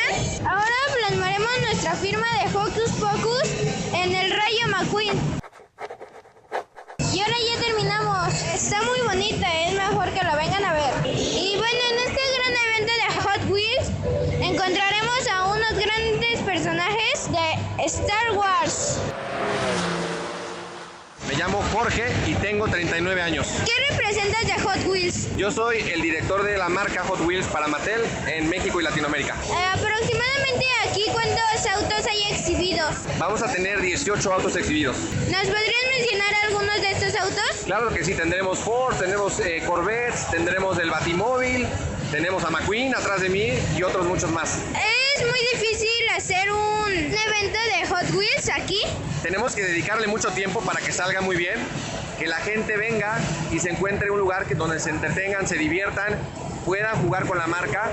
[0.49, 3.51] Ahora plasmaremos nuestra firma de Hocus Pocus
[3.95, 4.31] en el
[4.73, 5.21] McQueen.
[7.13, 8.35] Y ahora ya terminamos.
[8.55, 11.07] Está muy bonita, es mejor que la vengan a ver.
[11.07, 13.91] Y bueno, en este gran evento de Hot Wheels
[14.41, 18.99] encontraremos a unos grandes personajes de Star Wars.
[21.43, 23.49] Llamo Jorge y tengo 39 años.
[23.67, 25.27] ¿Qué representas de Hot Wheels?
[25.37, 29.35] Yo soy el director de la marca Hot Wheels para Mattel en México y Latinoamérica.
[29.51, 32.95] Eh, aproximadamente aquí cuántos autos hay exhibidos.
[33.19, 34.97] Vamos a tener 18 autos exhibidos.
[34.97, 37.65] ¿Nos podrías mencionar algunos de estos autos?
[37.67, 41.67] Claro que sí, tendremos Ford, tendremos eh, Corvettes, tendremos el Batimóvil,
[42.13, 44.61] tenemos a McQueen atrás de mí y otros muchos más.
[45.17, 45.82] Es muy difícil
[47.27, 48.81] evento de Hot Wheels aquí?
[49.23, 51.55] Tenemos que dedicarle mucho tiempo para que salga muy bien,
[52.19, 53.19] que la gente venga
[53.51, 56.19] y se encuentre un lugar que, donde se entretengan, se diviertan,
[56.65, 57.91] puedan jugar con la marca,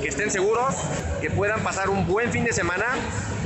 [0.00, 0.74] que estén seguros,
[1.20, 2.86] que puedan pasar un buen fin de semana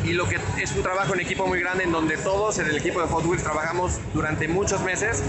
[0.08, 2.76] y lo que es un trabajo en equipo muy grande en donde todos en el
[2.76, 5.22] equipo de Hot Wheels trabajamos durante muchos meses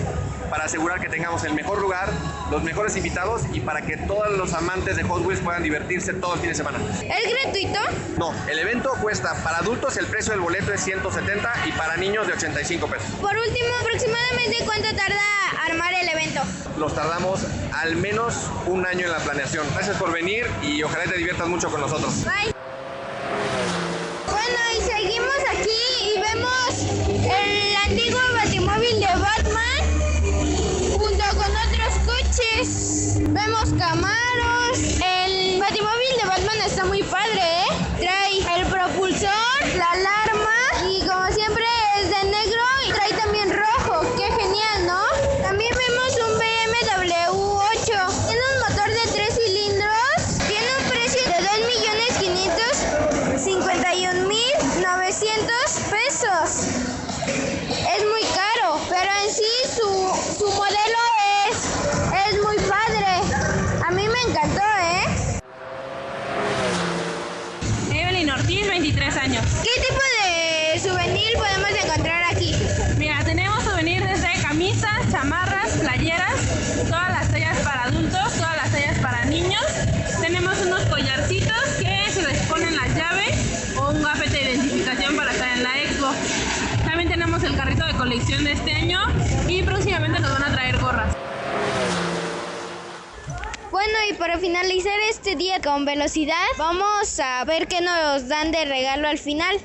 [0.49, 2.09] para asegurar que tengamos el mejor lugar,
[2.49, 6.35] los mejores invitados y para que todos los amantes de Hot Wheels puedan divertirse todo
[6.35, 6.79] el fin de semana.
[6.93, 7.79] ¿Es gratuito?
[8.17, 12.25] No, el evento cuesta para adultos el precio del boleto es 170 y para niños
[12.25, 13.07] de 85 pesos.
[13.19, 15.21] Por último, aproximadamente cuánto tarda
[15.67, 16.41] armar el evento.
[16.77, 19.67] Nos tardamos al menos un año en la planeación.
[19.73, 22.23] Gracias por venir y ojalá te diviertas mucho con nosotros.
[22.23, 22.58] Bye.
[24.51, 26.69] Bueno, y seguimos aquí y vemos
[27.23, 29.83] el antiguo batimóvil de Batman
[30.97, 33.17] junto con otros coches.
[33.19, 34.79] Vemos Camaros.
[35.05, 37.48] El batimóvil de Batman está muy padre,
[88.69, 88.99] este año
[89.47, 91.15] y próximamente nos van a traer gorras.
[93.71, 98.65] Bueno, y para finalizar este día con velocidad, vamos a ver qué nos dan de
[98.65, 99.57] regalo al final.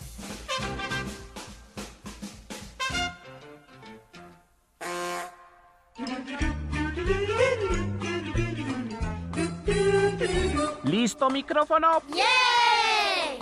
[10.84, 12.02] ¿Listo micrófono?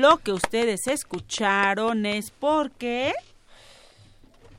[0.00, 3.12] Lo que ustedes escucharon es porque...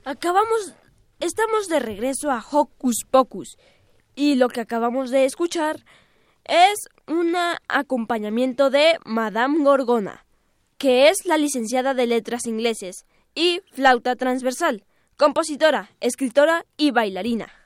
[0.05, 0.75] Acabamos,
[1.19, 3.57] estamos de regreso a Hocus Pocus
[4.13, 5.83] y lo que acabamos de escuchar
[6.45, 6.75] es
[7.07, 7.33] un
[7.67, 10.27] acompañamiento de Madame Gorgona,
[10.77, 14.83] que es la licenciada de Letras Ingleses y flauta transversal,
[15.17, 17.60] compositora, escritora y bailarina.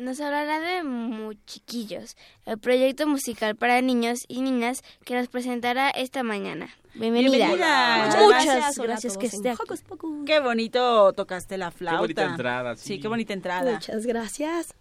[0.00, 6.22] Nos hablará de Muchiquillos, el proyecto musical para niños y niñas que nos presentará esta
[6.22, 6.70] mañana.
[6.94, 7.48] Bienvenida.
[7.48, 8.06] Bienvenida.
[8.06, 9.60] Muchas Muchas gracias, gracias, gracias que esté aquí.
[10.24, 11.98] Qué bonito tocaste la flauta.
[11.98, 12.98] Qué bonita entrada, sí.
[12.98, 13.72] qué bonita entrada.
[13.72, 14.74] Muchas gracias.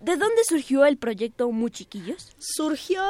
[0.00, 2.36] ¿De dónde surgió el proyecto Muchiquillos?
[2.38, 3.02] Surgió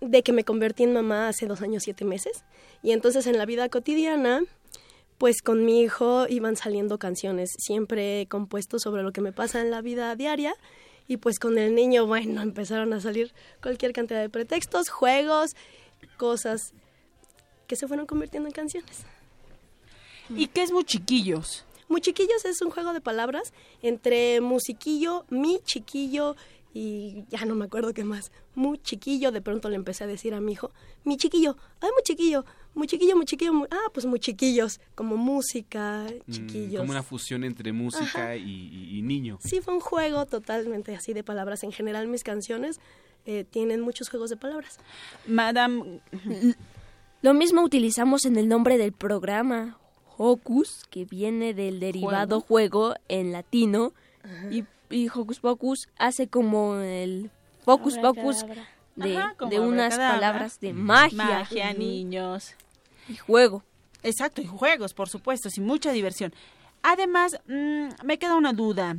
[0.00, 2.44] de que me convertí en mamá hace dos años, siete meses.
[2.82, 4.40] Y entonces en la vida cotidiana,
[5.18, 7.50] pues con mi hijo iban saliendo canciones.
[7.58, 10.54] Siempre he compuesto sobre lo que me pasa en la vida diaria.
[11.06, 15.54] Y pues con el niño, bueno, empezaron a salir cualquier cantidad de pretextos, juegos,
[16.16, 16.72] cosas
[17.66, 19.04] que se fueron convirtiendo en canciones.
[20.30, 21.64] ¿Y qué es Muchiquillos?
[21.88, 23.52] Muchiquillos es un juego de palabras
[23.82, 26.34] entre musiquillo, mi chiquillo
[26.72, 28.32] y ya no me acuerdo qué más.
[28.54, 30.70] Muy chiquillo, de pronto le empecé a decir a mi hijo,
[31.04, 32.44] mi chiquillo, ay, muy chiquillo,
[32.74, 36.80] muy chiquillo, muy chiquillo, muy- ah, pues muy chiquillos, como música, Mm, chiquillos.
[36.80, 39.38] como una fusión entre música y, y- y niño.
[39.42, 41.62] Sí, fue un juego totalmente así de palabras.
[41.64, 42.80] En general mis canciones
[43.26, 44.78] eh, tienen muchos juegos de palabras.
[45.26, 46.00] Madame...
[47.22, 49.78] Lo mismo utilizamos en el nombre del programa,
[50.18, 53.94] Hocus, que viene del derivado juego, en latino,
[54.50, 57.30] y, y Hocus Pocus hace como el
[57.64, 58.44] Focus Pocus
[58.96, 61.16] de, Ajá, como de unas palabras de magia.
[61.40, 62.54] Magia, niños.
[63.08, 63.62] Y juego.
[64.02, 66.34] Exacto, y juegos, por supuesto, sin mucha diversión.
[66.82, 68.96] Además, mm, me queda una duda.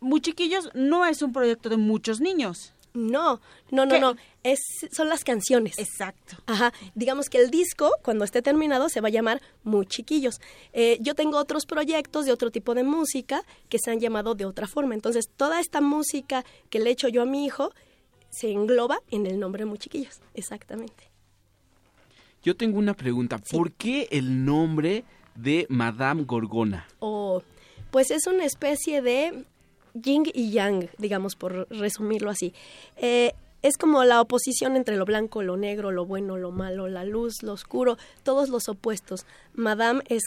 [0.00, 2.72] Muchiquillos no es un proyecto de muchos niños.
[2.94, 3.40] No,
[3.70, 4.00] no, no, ¿Qué?
[4.00, 4.16] no.
[4.44, 4.60] Es,
[4.92, 5.78] son las canciones.
[5.78, 6.36] Exacto.
[6.46, 6.72] Ajá.
[6.94, 10.40] Digamos que el disco, cuando esté terminado, se va a llamar Muy Chiquillos.
[10.72, 14.44] Eh, yo tengo otros proyectos de otro tipo de música que se han llamado de
[14.44, 14.94] otra forma.
[14.94, 17.72] Entonces, toda esta música que le echo yo a mi hijo
[18.30, 20.20] se engloba en el nombre Muy Chiquillos.
[20.34, 21.13] Exactamente.
[22.44, 23.38] Yo tengo una pregunta.
[23.38, 26.86] ¿Por qué el nombre de Madame Gorgona?
[26.98, 27.42] O,
[27.90, 29.46] pues es una especie de
[29.94, 32.52] yin y yang, digamos, por resumirlo así.
[32.98, 33.32] Eh,
[33.62, 37.42] es como la oposición entre lo blanco, lo negro, lo bueno, lo malo, la luz,
[37.42, 39.24] lo oscuro, todos los opuestos.
[39.54, 40.24] Madame es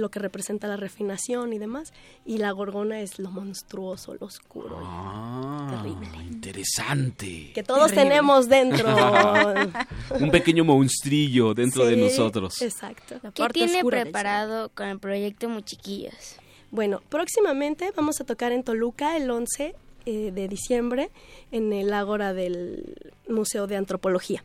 [0.00, 1.92] lo que representa la refinación y demás,
[2.24, 5.84] y la gorgona es lo monstruoso, lo oscuro, Ah,
[6.22, 7.52] interesante.
[7.54, 8.02] que todos Terrible.
[8.10, 8.88] tenemos dentro.
[10.20, 12.60] Un pequeño monstrillo dentro de nosotros.
[12.62, 13.16] Exacto.
[13.34, 16.36] ¿Qué tiene preparado con el proyecto Muchiquillos?
[16.70, 19.74] Bueno, próximamente vamos a tocar en Toluca el 11
[20.06, 21.10] eh, de diciembre
[21.50, 22.94] en el Ágora del
[23.28, 24.44] Museo de Antropología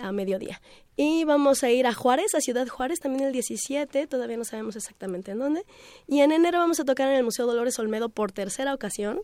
[0.00, 0.60] a mediodía.
[0.96, 4.76] Y vamos a ir a Juárez, a Ciudad Juárez, también el 17, todavía no sabemos
[4.76, 5.64] exactamente en dónde.
[6.06, 9.20] Y en enero vamos a tocar en el Museo Dolores Olmedo por tercera ocasión,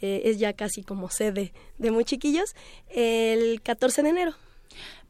[0.00, 2.54] eh, es ya casi como sede de Muy Chiquillos,
[2.88, 4.34] el 14 de enero.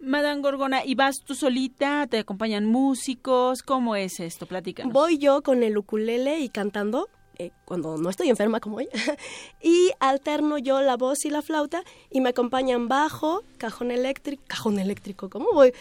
[0.01, 2.07] Madame Gorgona, ¿y vas tú solita?
[2.07, 3.63] ¿Te acompañan músicos?
[3.63, 4.47] ¿Cómo es esto?
[4.47, 4.93] Platícanos.
[4.93, 8.89] Voy yo con el ukulele y cantando, eh, cuando no estoy enferma como hoy,
[9.63, 14.79] y alterno yo la voz y la flauta y me acompañan bajo, cajón eléctrico, cajón
[14.79, 15.73] eléctrico, ¿cómo voy?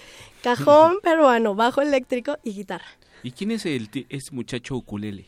[0.44, 2.86] Cajón peruano, bajo eléctrico y guitarra.
[3.24, 3.90] ¿Y quién es el
[4.32, 5.26] muchacho ukulele?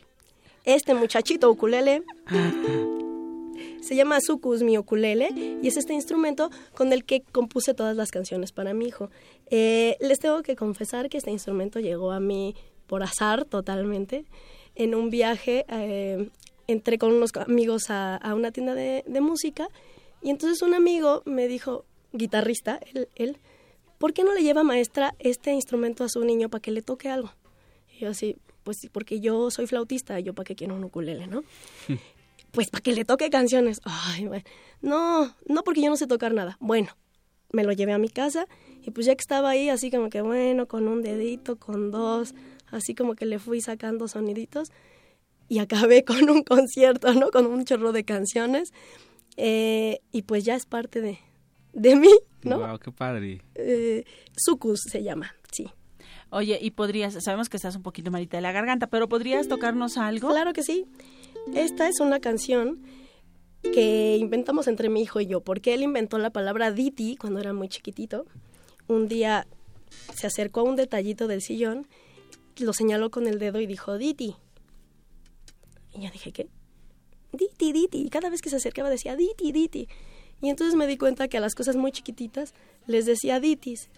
[0.65, 2.03] Este muchachito ukulele
[3.81, 8.11] se llama Sukus mi ukulele y es este instrumento con el que compuse todas las
[8.11, 9.09] canciones para mi hijo.
[9.49, 12.55] Eh, les tengo que confesar que este instrumento llegó a mí
[12.87, 14.25] por azar totalmente.
[14.79, 16.29] En un viaje eh,
[16.67, 19.67] entré con unos amigos a, a una tienda de, de música
[20.21, 23.37] y entonces un amigo me dijo, guitarrista, él, él,
[23.97, 27.09] ¿por qué no le lleva maestra este instrumento a su niño para que le toque
[27.09, 27.31] algo?
[27.91, 31.43] Y yo así, pues porque yo soy flautista, yo para qué quiero un ukulele, ¿no?
[32.51, 33.81] pues para que le toque canciones.
[33.83, 34.43] Ay, bueno.
[34.81, 36.57] No, no porque yo no sé tocar nada.
[36.59, 36.95] Bueno,
[37.51, 38.47] me lo llevé a mi casa
[38.81, 42.33] y pues ya que estaba ahí, así como que bueno, con un dedito, con dos,
[42.71, 44.71] así como que le fui sacando soniditos
[45.47, 47.31] y acabé con un concierto, ¿no?
[47.31, 48.73] Con un chorro de canciones
[49.37, 51.19] eh, y pues ya es parte de,
[51.73, 52.11] de mí,
[52.43, 52.59] ¿no?
[52.59, 53.41] Wow, qué padre.
[53.55, 54.03] Eh,
[54.35, 55.67] Sucus se llama, sí.
[56.31, 59.97] Oye, y podrías, sabemos que estás un poquito malita de la garganta, pero ¿podrías tocarnos
[59.97, 60.29] algo?
[60.29, 60.85] Claro que sí.
[61.55, 62.83] Esta es una canción
[63.63, 67.53] que inventamos entre mi hijo y yo, porque él inventó la palabra Diti cuando era
[67.53, 68.25] muy chiquitito.
[68.87, 69.47] Un día
[70.13, 71.87] se acercó a un detallito del sillón,
[72.59, 74.35] lo señaló con el dedo y dijo Diti.
[75.93, 76.47] Y yo dije, ¿qué?
[77.31, 77.99] Diti, Diti.
[77.99, 79.87] Y cada vez que se acercaba decía Diti, Diti.
[80.41, 82.53] Y entonces me di cuenta que a las cosas muy chiquititas
[82.87, 83.89] les decía Ditis.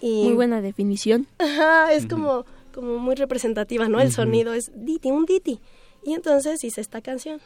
[0.00, 0.24] Y...
[0.24, 1.26] Muy buena definición.
[1.38, 2.44] Ajá, es como,
[2.74, 4.00] como muy representativa, ¿no?
[4.00, 5.60] El sonido es Diti, un Diti.
[6.04, 7.40] Y entonces hice esta canción.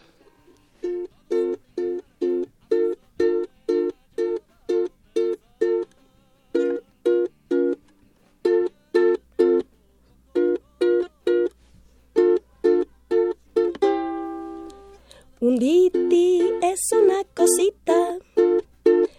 [15.61, 18.17] Un Diti es una cosita.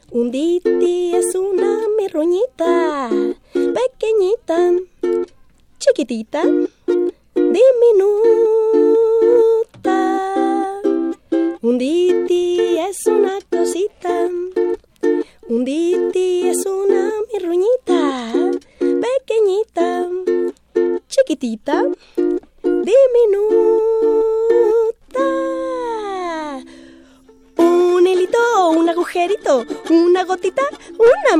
[0.09, 3.11] Un Diti es una mirruñita.
[3.53, 4.73] Pequeñita,
[5.77, 6.41] chiquitita,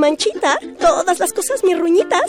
[0.01, 2.25] manchita, todas las cosas mis ruñitas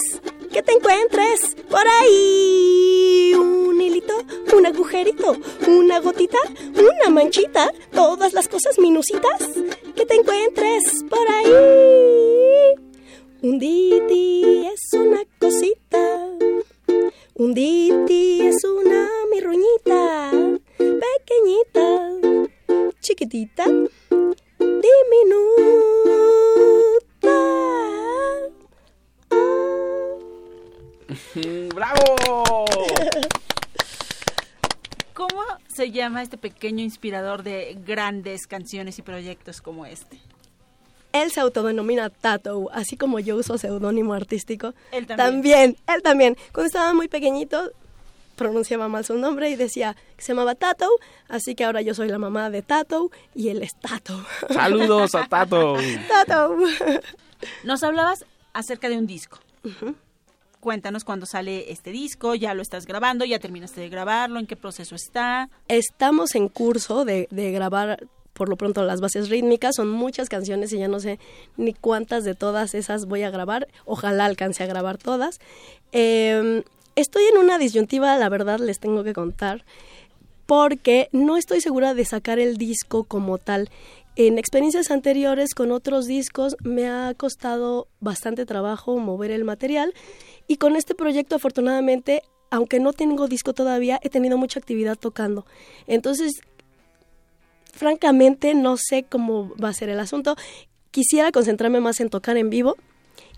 [0.52, 3.32] que te encuentres por ahí.
[3.34, 4.12] Un hilito,
[4.54, 6.36] un agujerito, una gotita,
[6.74, 9.48] una manchita, todas las cosas minucitas
[9.96, 11.41] que te encuentres por ahí.
[36.82, 40.18] Inspirador de grandes canciones y proyectos como este?
[41.12, 44.74] Él se autodenomina Tato, así como yo uso seudónimo artístico.
[44.92, 45.16] Él también.
[45.16, 46.36] También, él también.
[46.52, 47.70] Cuando estaba muy pequeñito,
[48.36, 50.88] pronunciaba mal su nombre y decía que se llamaba Tato,
[51.28, 54.24] así que ahora yo soy la mamá de Tato y él es Tato.
[54.50, 55.76] Saludos a Tato.
[56.08, 56.56] Tato.
[57.64, 59.38] Nos hablabas acerca de un disco.
[60.62, 64.54] Cuéntanos cuándo sale este disco, ya lo estás grabando, ya terminaste de grabarlo, en qué
[64.54, 65.50] proceso está.
[65.66, 70.78] Estamos en curso de, grabar por lo pronto las bases rítmicas, son muchas canciones y
[70.78, 71.18] ya no sé
[71.56, 75.40] ni cuántas de todas esas voy a grabar, ojalá alcance a grabar todas.
[75.90, 76.62] Eh,
[76.94, 79.64] estoy en una disyuntiva, la verdad les tengo que contar,
[80.46, 83.68] porque no estoy segura de sacar el disco como tal.
[84.14, 89.94] En experiencias anteriores con otros discos me ha costado bastante trabajo mover el material
[90.46, 95.46] y con este proyecto afortunadamente, aunque no tengo disco todavía, he tenido mucha actividad tocando.
[95.86, 96.42] Entonces,
[97.72, 100.36] francamente no sé cómo va a ser el asunto.
[100.90, 102.76] Quisiera concentrarme más en tocar en vivo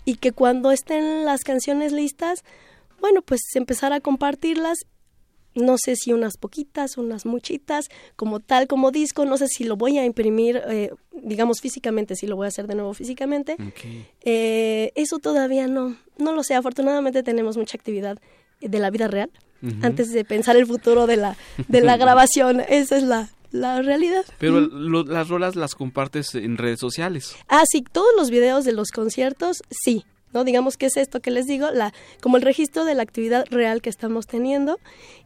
[0.03, 2.43] y que cuando estén las canciones listas,
[2.99, 4.79] bueno, pues empezar a compartirlas.
[5.55, 7.87] No sé si unas poquitas, unas muchitas,
[8.17, 9.25] como tal, como disco.
[9.25, 10.91] No sé si lo voy a imprimir, eh,
[11.23, 13.55] digamos, físicamente, si lo voy a hacer de nuevo físicamente.
[14.21, 16.55] Eh, eso todavía no, no lo sé.
[16.55, 18.17] Afortunadamente tenemos mucha actividad
[18.61, 19.31] de la vida real
[19.81, 21.37] antes de pensar el futuro de la,
[21.67, 22.61] de la grabación.
[22.67, 24.23] Esa es la, la realidad.
[24.37, 27.35] Pero lo- las rolas las compartes en redes sociales.
[27.47, 30.05] Ah, sí, todos los videos de los conciertos, sí.
[30.35, 30.43] ¿No?
[30.43, 33.81] Digamos que es esto que les digo, la, como el registro de la actividad real
[33.81, 34.79] que estamos teniendo.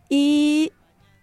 [0.07, 0.72] Y,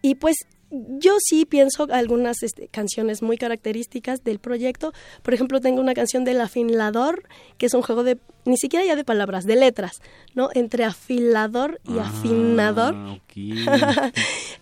[0.02, 0.36] y pues
[0.70, 4.92] yo sí pienso algunas este, canciones muy características del proyecto.
[5.22, 7.22] Por ejemplo, tengo una canción del afilador,
[7.58, 10.00] que es un juego de, ni siquiera ya de palabras, de letras,
[10.34, 10.48] ¿no?
[10.54, 12.94] Entre afilador y afinador.
[12.96, 14.12] Ah, ok.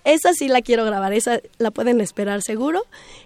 [0.05, 2.83] esa sí la quiero grabar, esa la pueden esperar seguro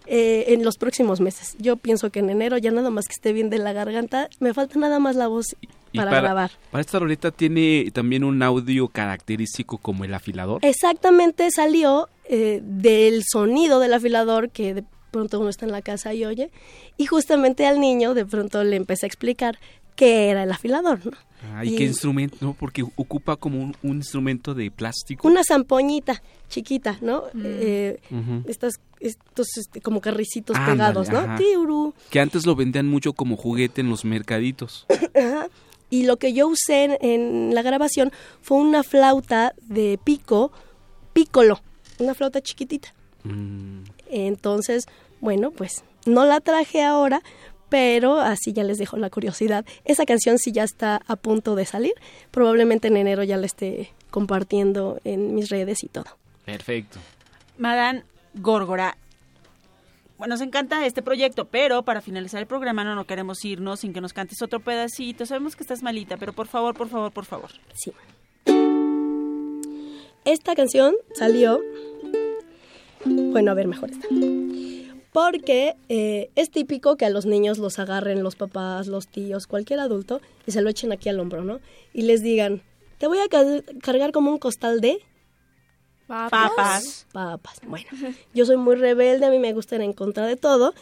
[0.06, 1.56] eh, en los próximos meses.
[1.58, 4.54] Yo pienso que en enero ya nada más que esté bien de la garganta, me
[4.54, 5.56] falta nada más la voz
[5.92, 6.50] Y para, grabar.
[6.70, 10.60] Para esta roleta tiene también un audio característico como el afilador.
[10.64, 16.12] Exactamente salió eh, del sonido del afilador que de pronto uno está en la casa
[16.14, 16.50] y oye,
[16.98, 19.58] y justamente al niño de pronto le empecé a explicar
[19.96, 21.12] qué era el afilador, ¿no?
[21.54, 22.36] Ah, ¿y y- qué instrumento?
[22.40, 25.26] No, porque ocupa como un, un instrumento de plástico.
[25.26, 27.24] Una zampoñita chiquita, ¿no?
[27.42, 28.42] Eh, Ujú.
[28.48, 31.18] estas, estos este, como carricitos Ándale, pegados, ¿no?
[31.18, 31.36] ajá.
[31.36, 31.94] Tiurú.
[32.10, 34.86] Que antes lo vendían mucho como juguete en los mercaditos.
[35.14, 35.48] Ajá.
[35.90, 38.12] Y lo que yo usé en, en la grabación
[38.42, 40.52] fue una flauta de pico,
[41.12, 41.60] pícolo,
[41.98, 42.92] una flauta chiquitita.
[43.24, 44.86] Mm, Entonces,
[45.20, 47.22] bueno, pues no la traje ahora,
[47.68, 49.64] pero así ya les dejo la curiosidad.
[49.84, 51.94] Esa canción sí ya está a punto de salir.
[52.30, 56.06] Probablemente en enero ya la esté compartiendo en mis redes y todo.
[56.44, 56.98] perfecto.
[57.58, 58.96] Madame Górgora,
[60.26, 64.00] nos encanta este proyecto, pero para finalizar el programa no, no queremos irnos sin que
[64.00, 65.26] nos cantes otro pedacito.
[65.26, 67.50] Sabemos que estás malita, pero por favor, por favor, por favor.
[67.74, 67.92] Sí.
[70.24, 71.60] Esta canción salió.
[73.04, 74.06] Bueno, a ver, mejor esta.
[75.12, 79.80] Porque eh, es típico que a los niños los agarren los papás, los tíos, cualquier
[79.80, 81.60] adulto y se lo echen aquí al hombro, ¿no?
[81.94, 82.62] Y les digan,
[82.98, 84.98] te voy a ca- cargar como un costal de
[86.08, 87.06] Papas.
[87.12, 87.60] papas.
[87.66, 87.86] Bueno,
[88.34, 90.72] yo soy muy rebelde, a mí me gusta ir en contra de todo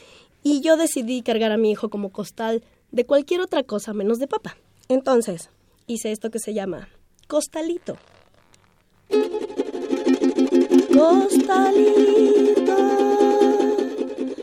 [0.45, 2.62] y yo decidí cargar a mi hijo como costal
[2.93, 4.57] de cualquier otra cosa menos de papa.
[4.89, 5.51] Entonces,
[5.89, 6.89] hice esto que se llama
[7.27, 7.99] costalito.
[10.95, 12.77] Costalito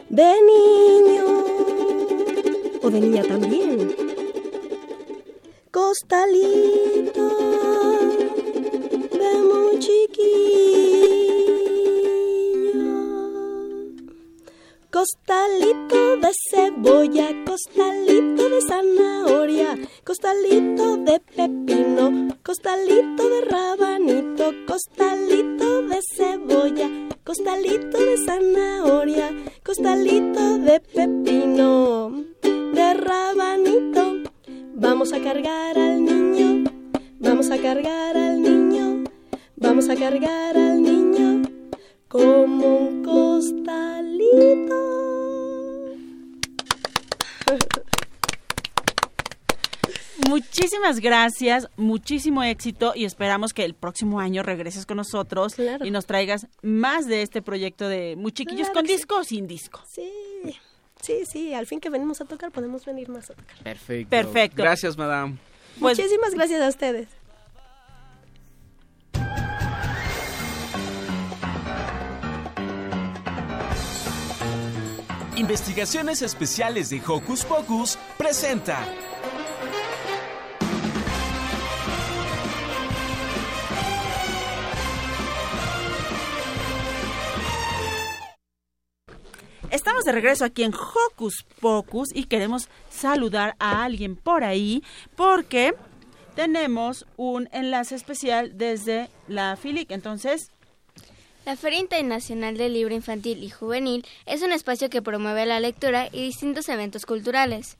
[0.09, 1.25] de niño
[2.81, 3.95] o de niña también.
[5.71, 7.62] Costalito
[15.03, 26.89] Costalito de cebolla, costalito de zanahoria, costalito de pepino, costalito de rabanito, costalito de cebolla,
[27.25, 29.31] costalito de zanahoria,
[29.65, 34.31] costalito de pepino, de rabanito.
[34.75, 36.71] Vamos a cargar al niño,
[37.19, 38.22] vamos a cargar al
[39.87, 41.41] vamos a cargar al niño
[42.07, 44.75] como un costalito.
[50.29, 56.05] Muchísimas gracias, muchísimo éxito y esperamos que el próximo año regreses con nosotros y nos
[56.05, 58.93] traigas más de este proyecto de Muchiquillos Claro con sí.
[58.93, 59.81] disco o sin disco.
[59.85, 60.09] Sí,
[61.01, 63.57] sí, sí, al fin que venimos a tocar podemos venir más a tocar.
[63.63, 64.09] Perfecto.
[64.09, 64.63] Perfecto.
[64.63, 65.37] Gracias, madame.
[65.79, 67.22] Pues- Muchísimas gracias a ustedes.
[75.43, 78.79] Investigaciones Especiales de Hocus Pocus presenta.
[89.69, 94.81] Estamos de regreso aquí en Hocus Pocus y queremos saludar a alguien por ahí
[95.17, 95.75] porque
[96.37, 99.91] tenemos un enlace especial desde la FILIC.
[99.91, 100.52] Entonces,
[101.45, 106.07] La Feria Internacional del Libro Infantil y Juvenil es un espacio que promueve la lectura
[106.11, 107.77] y distintos eventos culturales.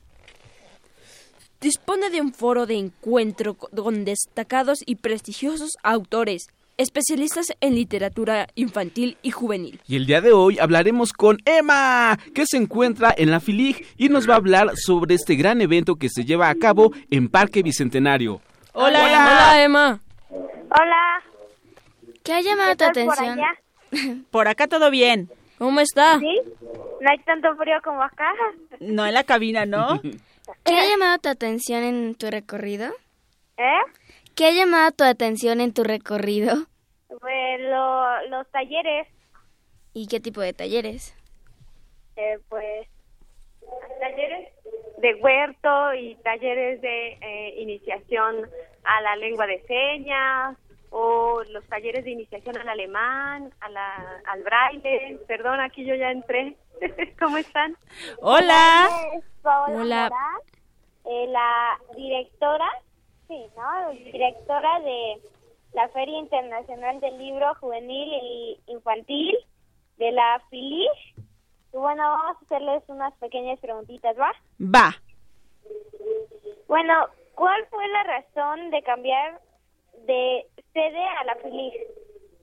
[1.62, 8.48] Dispone de un foro de encuentro co- con destacados y prestigiosos autores, especialistas en literatura
[8.54, 9.80] infantil y juvenil.
[9.88, 14.10] Y el día de hoy hablaremos con Emma, que se encuentra en la FILIG y
[14.10, 17.62] nos va a hablar sobre este gran evento que se lleva a cabo en Parque
[17.62, 18.42] Bicentenario.
[18.74, 19.24] Hola, Emma.
[19.24, 20.00] Hola, Emma.
[20.30, 21.22] Hola.
[22.24, 23.38] ¿Qué ha llamado tu por atención?
[23.38, 23.54] allá?
[24.30, 25.28] por acá todo bien.
[25.58, 26.18] ¿Cómo está?
[26.18, 26.40] ¿Sí?
[27.00, 28.32] ¿No hay tanto frío como acá?
[28.80, 30.00] No en la cabina, ¿no?
[30.64, 32.86] ¿Qué ha llamado tu atención en tu recorrido?
[33.56, 33.80] ¿Eh?
[34.34, 36.54] ¿Qué ha llamado tu atención en tu recorrido?
[37.08, 39.06] Pues lo- los talleres,
[39.96, 41.14] ¿Y qué tipo de talleres?
[42.16, 42.88] eh, pues
[44.00, 44.48] talleres
[44.98, 48.48] de huerto y talleres de eh, iniciación
[48.84, 50.56] a la lengua de señas
[50.96, 55.18] o los talleres de iniciación al alemán, a la, al braille.
[55.26, 56.56] Perdón, aquí yo ya entré.
[57.18, 57.76] ¿Cómo están?
[58.20, 58.88] Hola.
[59.42, 60.08] Paola Hola.
[60.08, 60.40] Morán,
[61.06, 62.68] eh, la directora,
[63.26, 63.90] sí, ¿no?
[63.90, 65.20] Directora de
[65.72, 69.36] la Feria Internacional del Libro Juvenil y Infantil
[69.96, 70.90] de la FILIG.
[71.72, 74.30] Y bueno, vamos a hacerles unas pequeñas preguntitas, ¿va?
[74.60, 74.94] Va.
[76.68, 79.40] Bueno, ¿cuál fue la razón de cambiar
[80.06, 81.72] de sede a la FILIG?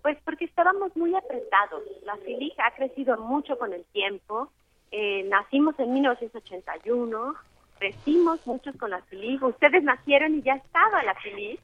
[0.01, 1.83] Pues porque estábamos muy apretados.
[2.03, 4.51] La FILIG ha crecido mucho con el tiempo.
[4.91, 7.35] Eh, nacimos en 1981,
[7.77, 9.43] crecimos muchos con la FILIG.
[9.43, 11.59] Ustedes nacieron y ya estaba la FILIG.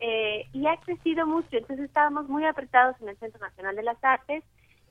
[0.00, 1.56] Eh, y ha crecido mucho.
[1.56, 4.44] Entonces estábamos muy apretados en el Centro Nacional de las Artes.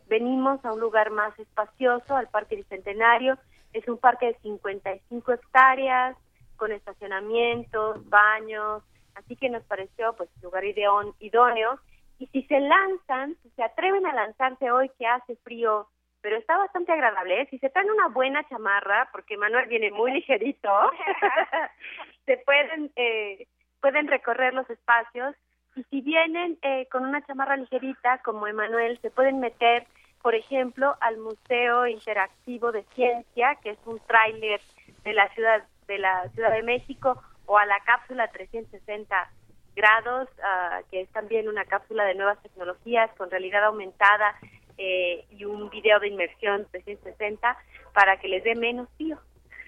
[0.07, 3.37] Venimos a un lugar más espacioso, al Parque Bicentenario.
[3.73, 6.15] Es un parque de 55 hectáreas,
[6.57, 8.83] con estacionamientos, baños.
[9.15, 11.79] Así que nos pareció pues lugar ideón- idóneo.
[12.19, 15.87] Y si se lanzan, si se atreven a lanzarse hoy que hace frío,
[16.21, 17.47] pero está bastante agradable, ¿eh?
[17.49, 20.69] si se traen una buena chamarra, porque Manuel viene muy ligerito,
[22.25, 23.45] se pueden eh,
[23.81, 25.35] pueden recorrer los espacios
[25.75, 29.85] y si vienen eh, con una chamarra ligerita como Emanuel, se pueden meter,
[30.21, 34.61] por ejemplo, al Museo Interactivo de Ciencia, que es un tráiler
[35.03, 39.29] de la ciudad de la Ciudad de México, o a la cápsula 360
[39.75, 44.35] grados, ah, que es también una cápsula de nuevas tecnologías con realidad aumentada
[44.77, 47.57] eh, y un video de inmersión 360
[47.93, 49.17] para que les dé menos frío.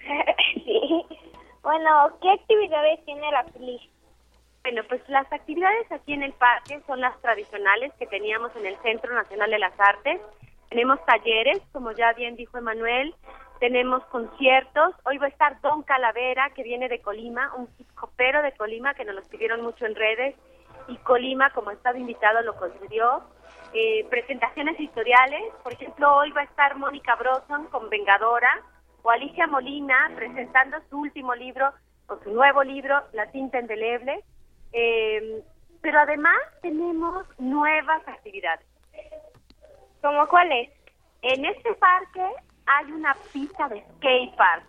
[0.53, 1.05] sí.
[1.61, 3.89] Bueno, ¿qué actividades tiene la FILIG?
[4.63, 8.75] Bueno, pues las actividades aquí en el parque son las tradicionales que teníamos en el
[8.77, 10.21] Centro Nacional de las Artes.
[10.69, 13.13] Tenemos talleres, como ya bien dijo Emanuel,
[13.59, 14.93] tenemos conciertos.
[15.05, 18.93] Hoy va a estar Don Calavera, que viene de Colima, un hip hopero de Colima
[18.93, 20.35] que nos los pidieron mucho en redes.
[20.87, 23.23] Y Colima, como estado invitado, lo concedió.
[23.73, 28.61] Eh, presentaciones editoriales, por ejemplo, hoy va a estar Mónica Broson con Vengadora
[29.01, 31.73] o Alicia Molina presentando su último libro
[32.07, 34.23] o su nuevo libro, La tinta indeleble.
[34.71, 35.43] Eh,
[35.81, 38.65] pero además tenemos nuevas actividades.
[40.01, 40.69] ¿Cómo cuáles?
[41.21, 42.27] En este parque
[42.65, 44.63] hay una pista de skate park.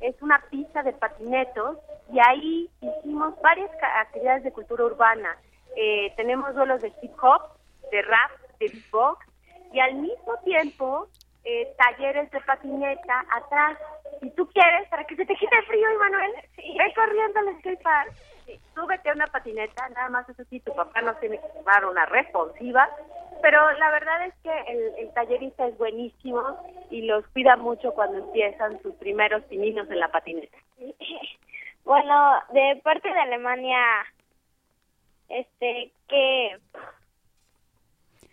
[0.00, 1.78] Es una pista de patinetos
[2.12, 3.70] y ahí hicimos varias
[4.00, 5.36] actividades de cultura urbana.
[5.76, 7.42] Eh, tenemos duelos de hip hop,
[7.90, 9.26] de rap, de beatbox
[9.72, 11.08] y al mismo tiempo
[11.44, 13.78] eh, talleres de patineta atrás.
[14.20, 17.82] Si tú quieres, para que se te quite el frío, Emanuel, ve corriendo al skate
[18.46, 18.60] park.
[18.74, 22.06] Súbete a una patineta, nada más eso sí, tu papá no tiene que llevar una
[22.06, 22.88] responsiva,
[23.42, 26.42] pero la verdad es que el, el tallerista es buenísimo
[26.90, 30.56] y los cuida mucho cuando empiezan sus primeros pininos en la patineta.
[31.86, 33.78] Bueno, de parte de Alemania,
[35.28, 36.56] este, ¿qué?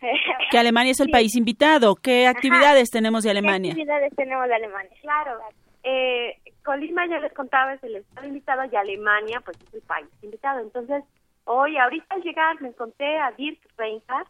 [0.51, 1.95] Que Alemania es el país invitado.
[1.95, 3.73] ¿Qué actividades tenemos de Alemania?
[3.73, 4.97] ¿Qué actividades tenemos de Alemania?
[5.01, 5.39] Claro.
[5.83, 10.07] Eh, Colima, ya les contaba, es el estado invitado y Alemania, pues es el país
[10.21, 10.59] invitado.
[10.59, 11.03] Entonces,
[11.45, 14.29] hoy, ahorita al llegar, me encontré a Dirk Reinhardt,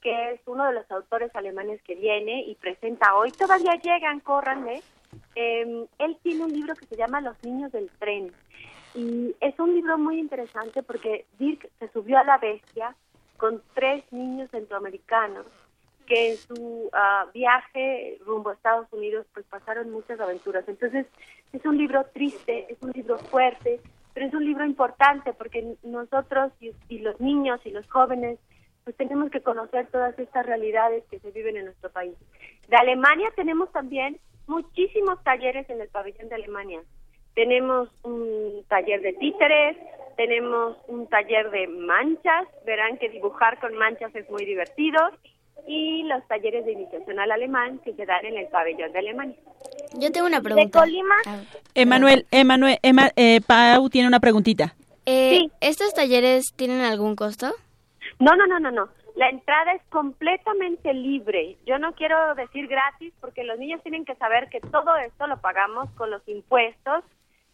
[0.00, 3.32] que es uno de los autores alemanes que viene y presenta hoy.
[3.32, 4.82] Todavía llegan, córranle.
[5.34, 8.32] Eh, él tiene un libro que se llama Los niños del tren.
[8.94, 12.94] Y es un libro muy interesante porque Dirk se subió a la bestia
[13.36, 15.46] con tres niños centroamericanos
[16.06, 20.64] que en su ah, viaje rumbo a Estados Unidos pues pasaron muchas aventuras.
[20.68, 21.06] Entonces
[21.52, 23.80] es un libro triste, es un libro fuerte,
[24.12, 28.38] pero es un libro importante porque nosotros y, y los niños y los jóvenes
[28.84, 32.14] pues tenemos que conocer todas estas realidades que se viven en nuestro país.
[32.68, 36.80] De Alemania tenemos también muchísimos talleres en el pabellón de Alemania.
[37.34, 39.76] Tenemos un taller de títeres,
[40.16, 45.00] tenemos un taller de manchas, verán que dibujar con manchas es muy divertido,
[45.66, 49.36] y los talleres de iniciación al alemán que se dan en el pabellón de Alemania.
[49.94, 50.80] Yo tengo una pregunta.
[50.80, 51.14] De Colima.
[51.74, 54.74] Emanuel, Emanuel, Emma, eh, Pau tiene una preguntita.
[55.06, 57.52] Eh, ¿Estos talleres tienen algún costo?
[58.18, 58.88] No, no, no, no, no.
[59.16, 61.56] La entrada es completamente libre.
[61.66, 65.40] Yo no quiero decir gratis porque los niños tienen que saber que todo esto lo
[65.40, 67.04] pagamos con los impuestos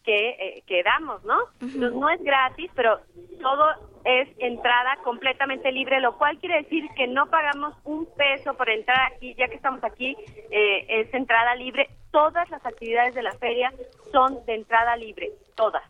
[0.03, 1.37] que, eh, que damos, ¿no?
[1.61, 2.99] Entonces, no es gratis, pero
[3.41, 3.65] todo
[4.05, 9.11] es entrada completamente libre, lo cual quiere decir que no pagamos un peso por entrar
[9.11, 10.15] aquí, ya que estamos aquí,
[10.51, 11.89] eh, es entrada libre.
[12.11, 13.71] Todas las actividades de la feria
[14.11, 15.83] son de entrada libre, todas.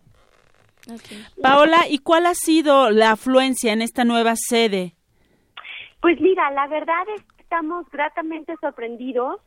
[1.41, 4.93] Paola, ¿y cuál ha sido la afluencia en esta nueva sede?
[6.01, 9.39] Pues mira, la verdad es que estamos gratamente sorprendidos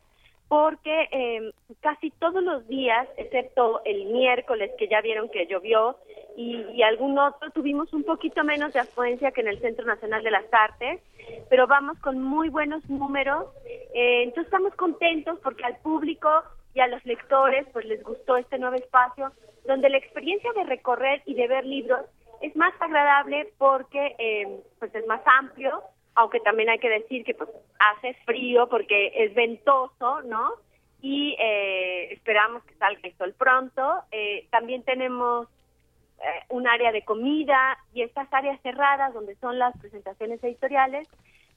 [0.49, 5.97] porque eh, casi todos los días, excepto el miércoles que ya vieron que llovió
[6.37, 10.23] y, y algún otro, tuvimos un poquito menos de afluencia que en el Centro Nacional
[10.23, 11.01] de las Artes,
[11.49, 13.47] pero vamos con muy buenos números.
[13.95, 16.29] Eh, entonces estamos contentos porque al público
[16.75, 19.33] y a los lectores pues les gustó este nuevo espacio
[19.67, 22.05] donde la experiencia de recorrer y de ver libros
[22.43, 25.83] es más agradable porque eh, pues es más amplio
[26.15, 30.53] aunque también hay que decir que pues hace frío porque es ventoso, ¿no?
[31.01, 34.03] Y eh, esperamos que salga el sol pronto.
[34.11, 35.49] Eh, también tenemos
[36.19, 41.09] eh, un área de comida y estas áreas cerradas donde son las presentaciones editoriales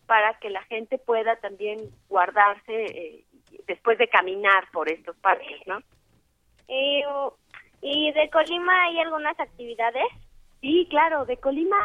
[0.08, 1.80] para que la gente pueda también
[2.10, 3.24] guardarse eh,
[3.68, 5.80] después de caminar por estos parques, ¿no?
[6.68, 7.04] Eh,
[7.82, 10.08] ¿Y de Colima hay algunas actividades?
[10.62, 11.78] Sí, claro, de Colima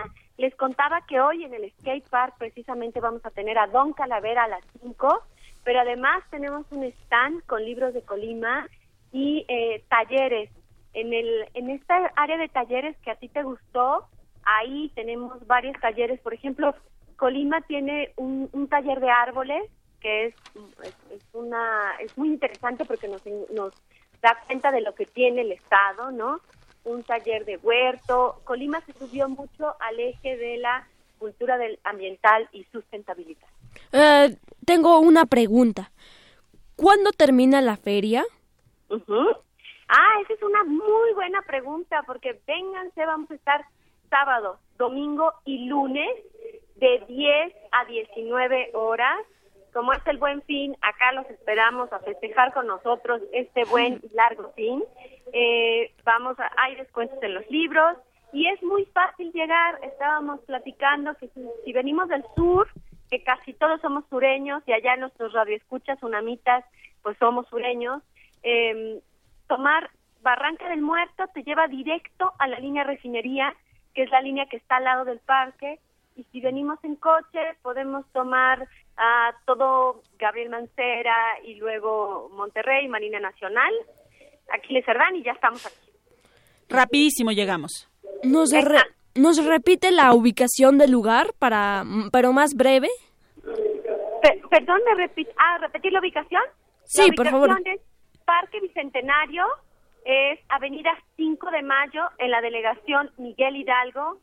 [0.42, 4.42] les contaba que hoy en el skate park precisamente vamos a tener a Don Calavera
[4.42, 5.22] a las 5,
[5.62, 8.66] pero además tenemos un stand con libros de Colima
[9.12, 10.50] y eh, talleres.
[10.94, 14.08] En, el, en esta área de talleres que a ti te gustó,
[14.42, 16.18] ahí tenemos varios talleres.
[16.18, 16.74] Por ejemplo,
[17.14, 19.70] Colima tiene un, taller de árboles
[20.00, 20.34] que es,
[20.82, 23.24] es, es una es muy interesante porque nos,
[23.54, 23.72] nos
[24.20, 26.40] da cuenta de lo que tiene el Estado, ¿no?
[26.84, 28.40] Un taller de huerto.
[28.44, 30.86] Colima se subió mucho al eje de la
[31.18, 33.46] cultura del ambiental y sustentabilidad.
[33.92, 35.92] Eh, tengo una pregunta.
[36.76, 38.24] ¿Cuándo termina la feria?
[38.88, 39.28] Ujú.
[39.88, 43.64] Ah, esa es una muy buena pregunta porque vénganse, vamos a estar
[44.10, 46.08] sábado, domingo y lunes
[46.76, 49.18] de 10 a 19 horas.
[49.72, 54.14] Como es el buen fin, acá los esperamos a festejar con nosotros este buen y
[54.14, 54.84] largo fin.
[55.32, 57.96] Eh, vamos a, hay descuentos en los libros
[58.32, 59.78] y es muy fácil llegar.
[59.82, 62.68] Estábamos platicando que si, venimos del sur,
[63.10, 66.64] que casi todos somos sureños y allá nuestros radioescuchas, unamitas,
[67.02, 68.02] pues somos sureños,
[68.42, 69.00] eh,
[69.48, 69.90] tomar
[70.22, 73.54] Barranca del Muerto te lleva directo a la línea refinería,
[73.94, 75.80] que es la línea que está al lado del parque,
[76.16, 83.18] y si venimos en coche podemos tomar a todo Gabriel Mancera y luego Monterrey, Marina
[83.20, 83.72] Nacional,
[84.52, 85.90] Aquiles Cerdán y ya estamos aquí.
[86.68, 87.88] Rapidísimo llegamos.
[88.22, 88.82] ¿Nos, re-
[89.14, 92.88] ¿Nos repite la ubicación del lugar, para, pero más breve?
[93.42, 96.42] Pe- perdón, ¿me repi- ah, ¿repetir la ubicación?
[96.84, 97.50] Sí, la por favor.
[97.64, 97.80] es
[98.24, 99.44] Parque Bicentenario,
[100.04, 104.18] es Avenida 5 de Mayo, en la delegación Miguel Hidalgo.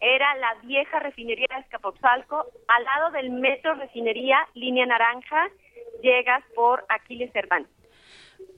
[0.00, 5.48] Era la vieja refinería de Escapotzalco, al lado del metro refinería, línea naranja,
[6.02, 7.66] llegas por Aquiles Cerdán.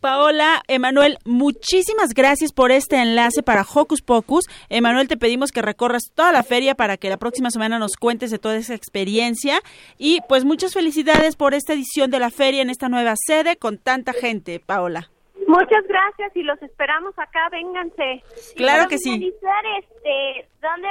[0.01, 4.45] Paola, Emanuel, muchísimas gracias por este enlace para Hocus Pocus.
[4.69, 8.31] Emanuel, te pedimos que recorras toda la feria para que la próxima semana nos cuentes
[8.31, 9.61] de toda esa experiencia.
[9.97, 13.79] Y pues muchas felicidades por esta edición de la feria en esta nueva sede con
[13.79, 15.11] tanta gente, Paola.
[15.49, 18.23] Muchas gracias y los esperamos acá, vénganse.
[18.55, 19.33] Claro que sí.
[19.79, 20.89] Este, ¿dónde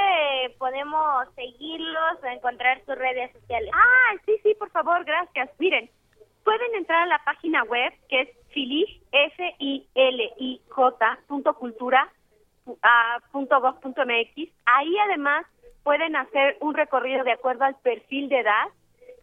[0.58, 3.70] podemos seguirlos o encontrar sus redes sociales?
[3.72, 5.48] Ah, sí, sí, por favor, gracias.
[5.60, 5.88] Miren,
[6.42, 11.54] pueden entrar a la página web que es filig, f i l i j punto
[11.54, 12.08] cultura
[12.82, 14.50] ah, punto gov punto mx.
[14.66, 15.46] Ahí además
[15.84, 18.66] pueden hacer un recorrido de acuerdo al perfil de edad.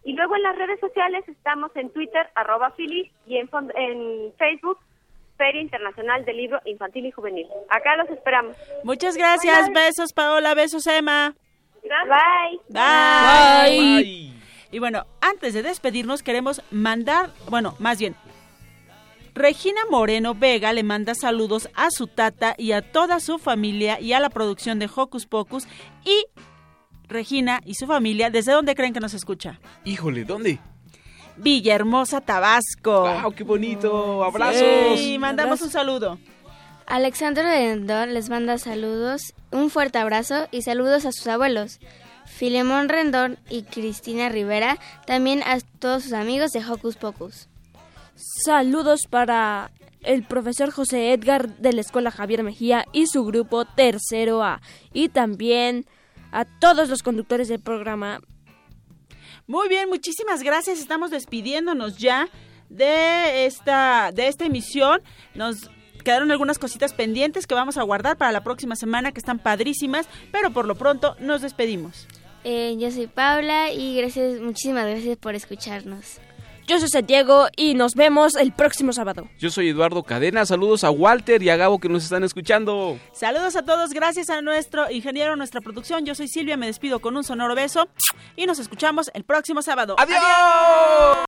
[0.02, 4.78] Y luego en las redes sociales estamos en Twitter, arroba filig, y en, en Facebook,
[5.36, 7.46] Feria Internacional del Libro Infantil y Juvenil.
[7.70, 8.56] Acá los esperamos.
[8.84, 11.34] Muchas gracias, besos Paola, besos Emma.
[11.82, 12.60] Bye.
[12.68, 13.78] Bye.
[13.78, 14.02] Bye.
[14.02, 14.34] Y
[14.72, 18.14] Y bueno, antes de despedirnos queremos mandar, bueno, más bien,
[19.34, 24.14] Regina Moreno Vega le manda saludos a su tata y a toda su familia y
[24.14, 25.68] a la producción de Hocus Pocus
[26.04, 26.24] y
[27.06, 29.60] Regina y su familia, ¿desde dónde creen que nos escucha?
[29.84, 30.58] Híjole, ¿dónde?
[31.36, 33.02] Villahermosa, Tabasco.
[33.02, 34.24] ¡Wow, qué bonito!
[34.24, 35.00] ¡Abrazos!
[35.00, 36.18] Y mandamos un saludo.
[36.86, 41.80] Alexandro Rendón les manda saludos, un fuerte abrazo y saludos a sus abuelos.
[42.26, 47.48] Filemón Rendón y Cristina Rivera, también a todos sus amigos de Hocus Pocus.
[48.14, 49.70] Saludos para
[50.02, 54.60] el profesor José Edgar de la Escuela Javier Mejía y su grupo Tercero A.
[54.92, 55.86] Y también
[56.30, 58.20] a todos los conductores del programa.
[59.46, 60.80] Muy bien, muchísimas gracias.
[60.80, 62.28] Estamos despidiéndonos ya
[62.68, 65.00] de esta, de esta emisión.
[65.34, 65.70] Nos
[66.04, 70.08] quedaron algunas cositas pendientes que vamos a guardar para la próxima semana que están padrísimas,
[70.32, 72.06] pero por lo pronto nos despedimos.
[72.44, 76.20] Eh, yo soy Paula y gracias, muchísimas gracias por escucharnos.
[76.66, 79.28] Yo soy Santiago y nos vemos el próximo sábado.
[79.38, 80.44] Yo soy Eduardo Cadena.
[80.44, 82.98] Saludos a Walter y a Gabo que nos están escuchando.
[83.12, 83.90] Saludos a todos.
[83.92, 86.04] Gracias a nuestro ingeniero, nuestra producción.
[86.04, 86.56] Yo soy Silvia.
[86.56, 87.88] Me despido con un sonoro beso
[88.34, 89.94] y nos escuchamos el próximo sábado.
[89.96, 91.24] ¡Adiós!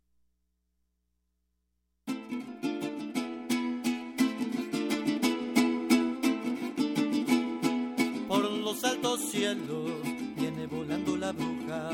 [8.27, 9.91] Por los altos cielos
[10.37, 11.91] viene volando la bruja,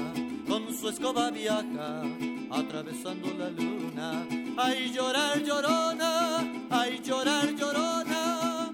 [0.55, 2.02] con su escoba viaja,
[2.48, 4.24] atravesando la luna.
[4.57, 6.38] Ay, llorar, llorona,
[6.70, 8.72] ay, llorar, llorona.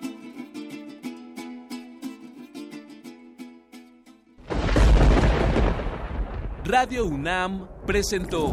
[6.64, 8.52] Radio UNAM presentó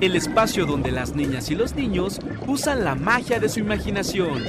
[0.00, 2.18] el espacio donde las niñas y los niños
[2.48, 4.42] usan la magia de su imaginación.